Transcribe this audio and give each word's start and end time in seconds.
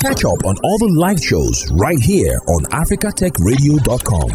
Catch 0.00 0.24
up 0.24 0.44
on 0.46 0.56
all 0.64 0.78
the 0.78 0.88
live 0.98 1.22
shows 1.22 1.70
right 1.72 2.00
here 2.00 2.40
on 2.48 2.64
africatechradio.com. 2.72 4.30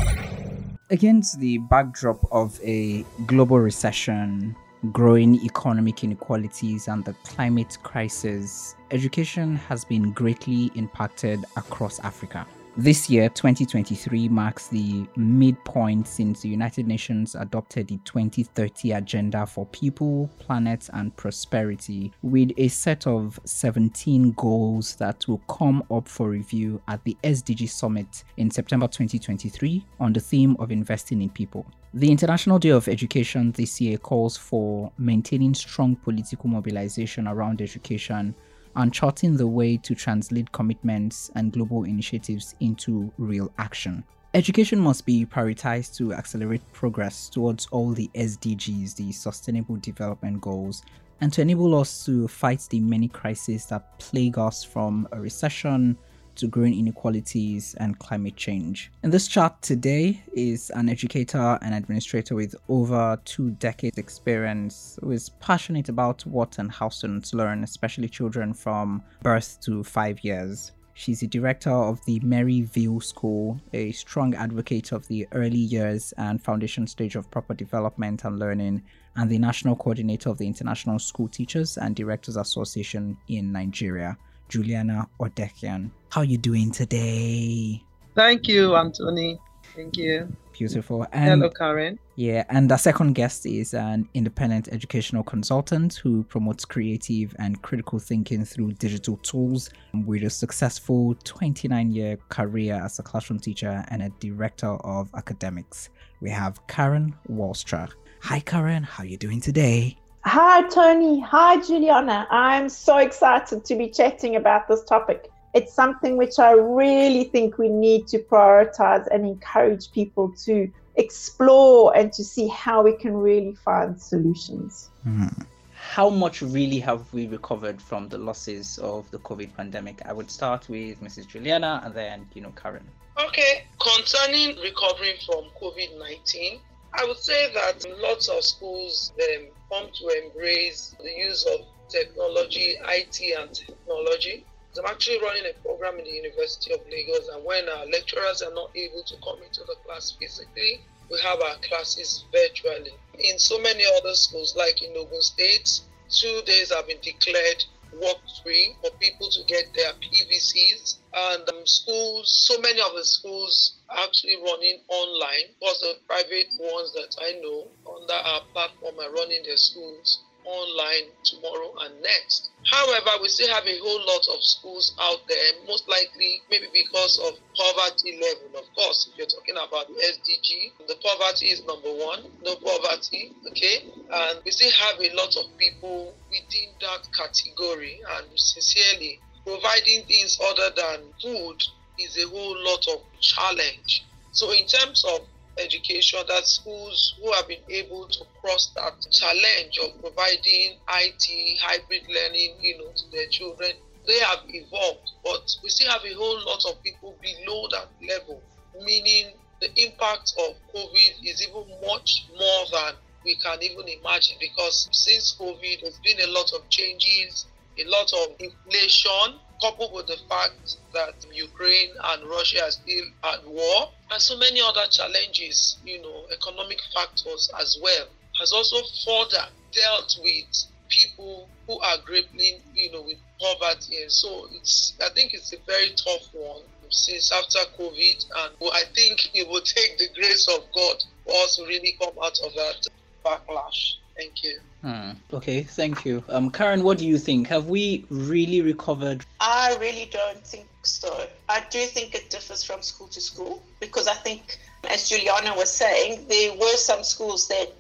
Against 0.92 1.40
the 1.40 1.58
backdrop 1.58 2.20
of 2.32 2.60
a 2.64 3.04
global 3.26 3.60
recession, 3.60 4.56
growing 4.92 5.44
economic 5.44 6.04
inequalities, 6.04 6.88
and 6.88 7.04
the 7.04 7.14
climate 7.24 7.80
crisis, 7.82 8.76
education 8.92 9.56
has 9.56 9.84
been 9.84 10.12
greatly 10.12 10.70
impacted 10.76 11.44
across 11.58 12.00
Africa. 12.02 12.46
This 12.78 13.10
year, 13.10 13.30
2023, 13.30 14.28
marks 14.28 14.68
the 14.68 15.08
midpoint 15.16 16.10
since 16.10 16.42
the 16.42 16.50
United 16.50 16.86
Nations 16.86 17.34
adopted 17.34 17.88
the 17.88 18.00
2030 18.04 18.92
Agenda 18.92 19.46
for 19.46 19.66
People, 19.68 20.30
Planet, 20.40 20.90
and 20.92 21.16
Prosperity, 21.16 22.12
with 22.22 22.52
a 22.58 22.68
set 22.68 23.08
of 23.08 23.40
17 23.46 24.34
goals 24.34 24.96
that 24.98 25.26
will 25.26 25.42
come 25.48 25.84
up 25.90 26.06
for 26.06 26.30
review 26.30 26.82
at 26.90 27.02
the 27.06 27.16
SDG 27.24 27.70
Summit 27.70 28.26
in 28.36 28.52
September 28.52 28.88
2023 28.88 29.86
on 30.02 30.12
the 30.12 30.20
theme 30.20 30.58
of 30.60 30.70
investing 30.70 31.22
in 31.22 31.30
people. 31.30 31.66
The 31.94 32.12
International 32.12 32.60
Day 32.60 32.72
of 32.72 32.90
Education 32.90 33.54
this 33.54 33.80
year 33.80 33.98
calls 33.98 34.36
for 34.36 34.92
maintaining 34.98 35.54
strong 35.54 35.96
political 35.96 36.50
mobilization 36.50 37.26
around 37.26 37.62
education 37.62 38.36
and 38.76 38.94
charting 38.94 39.38
the 39.38 39.48
way 39.48 39.78
to 39.78 39.96
translate 39.96 40.52
commitments 40.52 41.32
and 41.36 41.52
global 41.52 41.84
initiatives 41.84 42.56
into 42.60 43.12
real 43.18 43.52
action. 43.58 44.04
Education 44.34 44.80
must 44.80 45.06
be 45.06 45.26
prioritized 45.26 45.96
to 45.96 46.14
accelerate 46.14 46.62
progress 46.74 47.30
towards 47.30 47.68
all 47.68 47.92
the 47.92 48.10
SDGs, 48.16 48.96
the 48.96 49.12
Sustainable 49.14 49.78
Development 49.78 50.42
Goals, 50.42 50.84
and 51.22 51.32
to 51.32 51.42
enable 51.42 51.74
us 51.76 52.06
to 52.06 52.28
fight 52.28 52.68
the 52.70 52.82
many 52.82 53.08
crises 53.08 53.66
that 53.68 53.98
plague 53.98 54.38
us 54.38 54.64
from 54.64 55.08
a 55.14 55.20
recession 55.22 55.98
to 56.36 56.48
growing 56.48 56.78
inequalities 56.78 57.76
and 57.80 57.98
climate 58.00 58.36
change. 58.36 58.92
In 59.04 59.10
this 59.10 59.28
chat 59.28 59.62
today 59.62 60.24
is 60.34 60.70
an 60.72 60.90
educator 60.90 61.58
and 61.62 61.74
administrator 61.74 62.36
with 62.36 62.56
over 62.70 63.20
two 63.26 63.52
decades 63.52 63.98
experience 63.98 65.00
who 65.02 65.12
is 65.12 65.30
passionate 65.30 65.90
about 65.90 66.26
what 66.26 66.58
and 66.60 66.72
how 66.72 66.90
students 66.90 67.34
learn, 67.34 67.64
especially 67.64 68.10
children 68.10 68.54
from 68.54 69.04
birth 69.22 69.60
to 69.62 69.84
five 69.84 70.24
years. 70.24 70.72
She's 70.98 71.20
the 71.20 71.28
director 71.28 71.72
of 71.72 72.04
the 72.06 72.22
Maryville 72.22 73.04
School, 73.04 73.60
a 73.74 73.92
strong 73.92 74.34
advocate 74.34 74.94
of 74.94 75.06
the 75.10 75.28
early 75.34 75.58
years 75.58 76.14
and 76.18 76.42
foundation 76.42 76.88
stage 76.88 77.18
of 77.18 77.30
proper 77.30 77.54
development 77.54 78.24
and 78.24 78.40
learning, 78.40 78.82
and 79.18 79.30
the 79.30 79.38
national 79.38 79.76
coordinator 79.76 80.30
of 80.30 80.38
the 80.38 80.48
International 80.48 80.98
School 80.98 81.28
Teachers 81.28 81.78
and 81.78 81.98
Directors 81.98 82.38
Association 82.38 83.18
in 83.28 83.52
Nigeria. 83.52 84.18
Juliana 84.50 85.08
Odekhian. 85.20 85.92
How 86.10 86.22
are 86.22 86.26
you 86.26 86.38
doing 86.38 86.72
today? 86.72 87.84
Thank 88.16 88.48
you, 88.48 88.76
Anthony. 88.76 89.40
Thank 89.76 89.98
you. 89.98 90.34
Beautiful. 90.54 91.06
And 91.12 91.42
Hello, 91.42 91.50
Karen. 91.50 92.00
Yeah, 92.16 92.46
and 92.50 92.72
our 92.72 92.78
second 92.78 93.14
guest 93.14 93.46
is 93.46 93.74
an 93.74 94.08
independent 94.14 94.70
educational 94.72 95.22
consultant 95.22 95.96
who 95.96 96.24
promotes 96.24 96.64
creative 96.64 97.36
and 97.40 97.62
critical 97.62 98.00
thinking 98.00 98.46
through 98.46 98.72
digital 98.74 99.18
tools 99.18 99.70
with 100.06 100.24
a 100.24 100.30
successful 100.30 101.16
29 101.26 101.92
year 101.92 102.18
career 102.30 102.82
as 102.82 103.00
a 103.00 103.04
classroom 103.04 103.40
teacher 103.40 103.84
and 103.90 104.02
a 104.02 104.10
director 104.22 104.78
of 104.86 105.10
academics. 105.16 105.90
We 106.22 106.30
have 106.30 106.66
Karen 106.68 107.14
Walstra. 107.30 107.92
Hi, 108.22 108.40
Karen. 108.40 108.84
How 108.84 109.04
are 109.04 109.08
you 109.08 109.18
doing 109.18 109.42
today? 109.42 109.98
Hi, 110.28 110.68
Tony. 110.70 111.20
Hi, 111.20 111.62
Juliana. 111.62 112.28
I'm 112.32 112.68
so 112.68 112.98
excited 112.98 113.64
to 113.64 113.76
be 113.76 113.90
chatting 113.90 114.36
about 114.36 114.68
this 114.68 114.84
topic. 114.84 115.30
It's 115.54 115.72
something 115.72 116.18
which 116.18 116.40
I 116.40 116.54
really 116.54 117.26
think 117.26 117.60
we 117.60 117.70
need 117.70 118.08
to 118.08 118.18
prioritize 118.18 119.06
and 119.14 119.24
encourage 119.24 119.92
people 119.92 120.34
to 120.46 120.68
explore 120.96 121.96
and 121.96 122.12
to 122.14 122.24
see 122.24 122.48
how 122.48 122.82
we 122.82 122.94
can 122.94 123.16
really 123.16 123.54
find 123.54 124.02
solutions. 124.02 124.90
Mm. 125.08 125.46
How 125.76 126.10
much 126.10 126.42
really 126.42 126.80
have 126.80 127.14
we 127.14 127.28
recovered 127.28 127.80
from 127.80 128.10
the 128.10 128.18
losses 128.18 128.80
of 128.80 129.10
the 129.12 129.20
COVID 129.20 129.56
pandemic? 129.56 130.02
I 130.08 130.14
would 130.14 130.32
start 130.32 130.68
with 130.70 131.00
Mrs. 131.02 131.28
Juliana 131.28 131.84
and 131.86 131.94
then, 131.94 132.28
you 132.34 132.42
know, 132.42 132.52
Karen. 132.56 132.88
Okay, 133.24 133.66
concerning 133.80 134.58
recovering 134.58 135.18
from 135.24 135.46
COVID 135.62 136.00
19, 136.00 136.60
I 136.98 137.04
would 137.04 137.18
say 137.18 137.52
that 137.54 137.86
lots 138.00 138.30
of 138.30 138.42
schools 138.44 139.12
um, 139.22 139.48
come 139.70 139.90
to 139.94 140.24
embrace 140.24 140.96
the 141.04 141.12
use 141.12 141.46
of 141.46 141.66
technology, 141.90 142.78
IT, 142.88 143.22
and 143.38 143.54
technology. 143.54 144.46
I'm 144.78 144.86
actually 144.86 145.22
running 145.22 145.44
a 145.50 145.54
program 145.62 146.00
in 146.00 146.06
the 146.06 146.12
University 146.12 146.74
of 146.74 146.80
Lagos, 146.90 147.28
and 147.28 147.44
when 147.44 147.68
our 147.68 147.86
lecturers 147.88 148.42
are 148.42 148.54
not 148.54 148.72
able 148.76 149.04
to 149.04 149.16
come 149.24 149.44
into 149.44 149.62
the 149.68 149.76
class 149.86 150.16
physically, 150.20 150.82
we 151.12 151.20
have 151.22 151.42
our 151.42 151.58
classes 151.58 152.24
virtually. 152.32 152.92
In 153.20 153.40
so 153.40 153.60
many 153.60 153.84
other 153.98 154.14
schools, 154.14 154.56
like 154.56 154.82
in 154.82 154.96
Ogun 154.98 155.22
State, 155.22 155.82
two 156.10 156.42
days 156.46 156.74
have 156.74 156.88
been 156.88 157.00
declared 157.02 157.64
work 158.02 158.18
free 158.44 158.76
for 158.82 158.92
people 159.00 159.30
to 159.30 159.42
get 159.48 159.66
their 159.76 159.94
PVCs. 159.94 161.00
And 161.14 161.50
um, 161.50 161.66
schools, 161.66 162.32
so 162.48 162.60
many 162.60 162.82
of 162.82 162.94
the 162.96 163.06
schools 163.06 163.80
are 163.90 164.04
actually 164.04 164.38
running 164.38 164.80
online 164.90 165.56
because 165.60 165.80
the 165.82 165.94
private 166.08 166.48
ones 166.60 166.94
that 166.94 167.16
I 167.22 167.40
know 167.42 167.72
under 167.88 168.14
our 168.14 168.42
platform 168.54 168.96
are 169.00 169.14
running 169.14 169.44
their 169.46 169.58
schools 169.58 170.20
online 170.46 171.10
tomorrow 171.24 171.74
and 171.82 172.02
next. 172.02 172.50
However, 172.66 173.12
we 173.22 173.30
still 173.30 173.54
have 173.54 173.66
a 173.68 173.78
whole 173.78 174.00
lot 174.06 174.28
of 174.34 174.44
schools 174.44 174.96
out 175.00 175.22
there, 175.28 175.52
most 175.68 175.88
likely 175.88 176.42
maybe 176.50 176.68
because 176.74 177.20
of 177.20 177.38
poverty 177.56 178.20
level. 178.20 178.60
Of 178.60 178.74
course, 178.74 179.08
if 179.12 179.18
you're 179.18 179.28
talking 179.28 179.56
about 179.56 179.88
the 179.88 179.94
SDG, 179.94 180.88
the 180.88 180.96
poverty 180.96 181.48
is 181.48 181.64
number 181.66 181.94
one, 181.94 182.24
no 182.44 182.56
poverty, 182.56 183.34
okay? 183.52 183.86
And 184.12 184.40
we 184.44 184.52
still 184.52 184.72
have 184.72 185.00
a 185.00 185.14
lot 185.16 185.36
of 185.38 185.58
people 185.58 186.16
within 186.32 186.70
that 186.82 187.08
category, 187.14 188.00
and 188.18 188.28
sincerely, 188.34 189.20
providing 189.46 190.04
things 190.06 190.40
other 190.44 190.72
than 190.76 191.14
food 191.22 191.62
is 192.00 192.18
a 192.18 192.28
whole 192.30 192.58
lot 192.64 192.86
of 192.88 193.02
challenge. 193.22 194.06
So, 194.32 194.52
in 194.52 194.66
terms 194.66 195.06
of 195.06 195.22
education 195.58 196.20
that 196.28 196.46
schools 196.46 197.16
who 197.22 197.32
have 197.34 197.48
been 197.48 197.64
able 197.70 198.08
to 198.08 198.26
cross 198.42 198.72
that 198.76 198.94
challenge 199.12 199.80
of 199.84 200.02
providing 200.02 200.78
IT, 200.90 201.60
hybrid 201.62 202.04
learning, 202.10 202.56
you 202.62 202.78
know, 202.78 202.92
to 202.96 203.12
their 203.12 203.28
children, 203.28 203.72
they 204.08 204.20
have 204.20 204.40
evolved. 204.48 205.12
But 205.24 205.56
we 205.64 205.70
still 205.70 205.92
have 205.92 206.04
a 206.04 206.14
whole 206.14 206.40
lot 206.46 206.64
of 206.70 206.84
people 206.84 207.16
below 207.22 207.68
that 207.72 207.88
level, 208.08 208.42
meaning 208.84 209.32
the 209.62 209.70
impact 209.84 210.34
of 210.40 210.56
COVID 210.74 211.12
is 211.24 211.48
even 211.48 211.66
much 211.88 212.26
more 212.38 212.66
than 212.72 212.96
we 213.24 213.36
can 213.38 213.62
even 213.64 213.88
imagine 213.88 214.38
because 214.40 214.88
since 214.92 215.36
COVID, 215.40 215.82
there's 215.82 216.00
been 216.00 216.22
a 216.22 216.32
lot 216.32 216.52
of 216.54 216.70
changes, 216.70 217.48
a 217.80 217.90
lot 217.90 218.12
of 218.14 218.36
inflation, 218.40 219.40
coupled 219.62 219.94
with 219.94 220.08
the 220.08 220.18
fact 220.30 220.78
that 220.94 221.16
Ukraine 221.34 221.92
and 222.04 222.30
Russia 222.30 222.64
are 222.64 222.72
still 222.72 223.06
at 223.24 223.46
war, 223.48 223.90
and 224.12 224.22
so 224.22 224.38
many 224.38 224.62
other 224.62 224.86
challenges, 224.90 225.78
you 225.86 226.02
know, 226.02 226.26
economic 226.32 226.80
factors 226.94 227.50
as 227.60 227.78
well, 227.82 228.08
has 228.40 228.52
also 228.52 228.78
further 229.06 229.46
dealt 229.72 230.18
with 230.22 230.66
people 230.90 231.50
who 231.68 231.80
are 231.80 231.98
grappling, 232.06 232.62
you 232.74 232.92
know, 232.92 233.02
with 233.02 233.18
poverty. 233.40 234.02
And 234.02 234.12
so 234.12 234.48
it's, 234.54 234.94
I 235.02 235.10
think 235.14 235.34
it's 235.34 235.54
a 235.54 235.58
very 235.66 235.90
tough 235.96 236.30
one 236.34 236.62
since 236.90 237.32
after 237.32 237.60
COVID, 237.78 238.26
and 238.38 238.56
I 238.74 238.84
think 238.94 239.32
it 239.34 239.48
will 239.48 239.62
take 239.76 239.98
the 239.98 240.08
grace 240.16 240.48
of 240.48 240.64
God 240.74 241.04
for 241.26 241.34
us 241.44 241.56
to 241.58 241.64
really 241.66 241.98
come 242.00 242.14
out 242.24 242.38
of 242.44 242.54
that 242.54 242.88
backlash. 243.26 243.96
Thank 244.18 244.44
you. 244.44 244.60
Hmm. 244.86 245.14
Okay, 245.34 245.64
thank 245.64 246.06
you. 246.06 246.24
Um, 246.30 246.52
Karen, 246.52 246.84
what 246.84 247.00
do 247.00 247.08
you 247.08 247.18
think? 247.18 247.48
Have 247.48 247.66
we 247.66 248.06
really 248.12 248.62
recovered? 248.62 249.26
I 249.40 249.76
really 249.82 250.08
don't 250.12 250.46
think 250.46 250.68
so. 250.84 251.26
I 251.50 251.64
do 251.72 251.84
think 251.88 252.14
it 252.14 252.30
differs 252.30 252.64
from 252.64 252.84
school 252.84 253.08
to 253.08 253.20
school 253.20 253.64
because 253.80 254.08
I 254.08 254.14
think, 254.14 254.60
as 254.88 255.10
Juliana 255.10 255.56
was 255.56 255.72
saying, 255.72 256.28
there 256.30 256.54
were 256.54 256.78
some 256.78 257.04
schools 257.04 257.48
that 257.48 257.74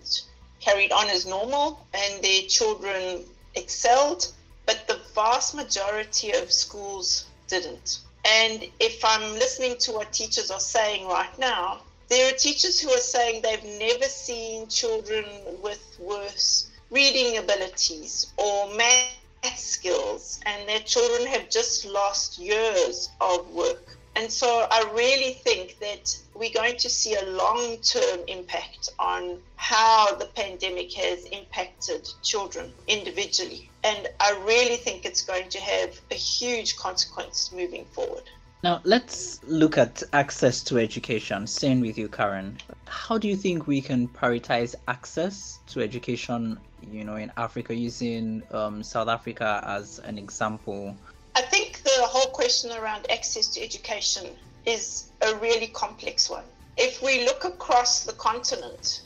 carried 0.60 0.92
on 0.92 1.07
as 1.12 1.28
normal 1.28 1.86
and 1.94 2.24
their 2.24 2.42
children 2.48 3.24
excelled, 3.54 4.34
but 4.66 4.88
the 4.88 5.00
vast 5.13 5.54
majority 5.54 6.31
of 6.31 6.52
schools 6.52 7.28
didn't. 7.48 8.00
And 8.25 8.66
if 8.80 9.06
I'm 9.06 9.34
listening 9.34 9.78
to 9.81 9.92
what 9.92 10.12
teachers 10.12 10.50
are 10.50 10.60
saying 10.60 11.07
right 11.07 11.38
now, 11.38 11.81
there 12.10 12.34
are 12.34 12.36
teachers 12.36 12.80
who 12.80 12.90
are 12.90 12.98
saying 12.98 13.44
they've 13.44 13.80
never 13.80 14.06
seen 14.06 14.68
children 14.69 15.25
with 15.62 16.00
worse 16.00 16.72
reading 16.95 17.38
abilities 17.38 18.31
or 18.38 18.74
math 18.74 19.57
skills, 19.57 20.39
and 20.45 20.68
their 20.68 20.80
children 20.80 21.27
have 21.27 21.50
just 21.50 21.86
lost 21.86 22.39
years 22.39 23.09
of 23.19 23.50
work. 23.51 23.97
And 24.15 24.31
so 24.31 24.65
I 24.71 24.89
really 24.95 25.33
think 25.33 25.77
that 25.81 26.18
we're 26.33 26.53
going 26.53 26.77
to 26.77 26.89
see 26.89 27.15
a 27.15 27.25
long 27.25 27.77
term 27.80 28.21
impact 28.30 28.92
on 28.97 29.39
how 29.57 30.15
the 30.15 30.27
pandemic 30.27 30.94
has 30.94 31.25
impacted 31.25 32.07
children 32.24 32.71
individually. 32.88 33.69
And 33.83 34.07
I 34.21 34.42
really 34.45 34.77
think 34.77 35.03
it's 35.03 35.21
going 35.21 35.50
to 35.50 35.59
have 35.59 36.00
a 36.12 36.15
huge 36.15 36.77
consequence 36.77 37.51
moving 37.51 37.83
forward. 37.92 38.24
Now, 38.63 38.81
let's 38.83 39.44
look 39.44 39.77
at 39.77 40.01
access 40.13 40.63
to 40.63 40.80
education. 40.80 41.45
Same 41.45 41.81
with 41.81 41.97
you, 41.97 42.07
Karen. 42.07 42.57
How 42.88 43.18
do 43.18 43.27
you 43.27 43.36
think 43.36 43.68
we 43.68 43.80
can 43.81 44.07
prioritize 44.07 44.74
access 44.88 45.59
to 45.68 45.81
education, 45.81 46.57
you 46.81 47.04
know, 47.04 47.16
in 47.16 47.31
Africa, 47.38 47.74
using 47.74 48.44
um, 48.51 48.83
South 48.83 49.07
Africa 49.07 49.63
as 49.66 50.00
an 50.00 50.18
example? 50.18 50.95
I 51.36 51.42
think 51.42 51.83
the 51.83 52.01
whole 52.01 52.31
question 52.31 52.72
around 52.72 53.06
access 53.12 53.48
to 53.48 53.62
education 53.62 54.25
is 54.66 55.12
a 55.22 55.36
really 55.36 55.68
complex 55.68 56.30
one. 56.30 56.45
If 56.77 57.01
we 57.01 57.25
look 57.25 57.45
across 57.45 58.04
the 58.04 58.13
continent, 58.13 59.04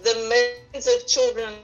the 0.00 0.14
millions 0.14 0.86
of 0.86 1.06
children 1.06 1.54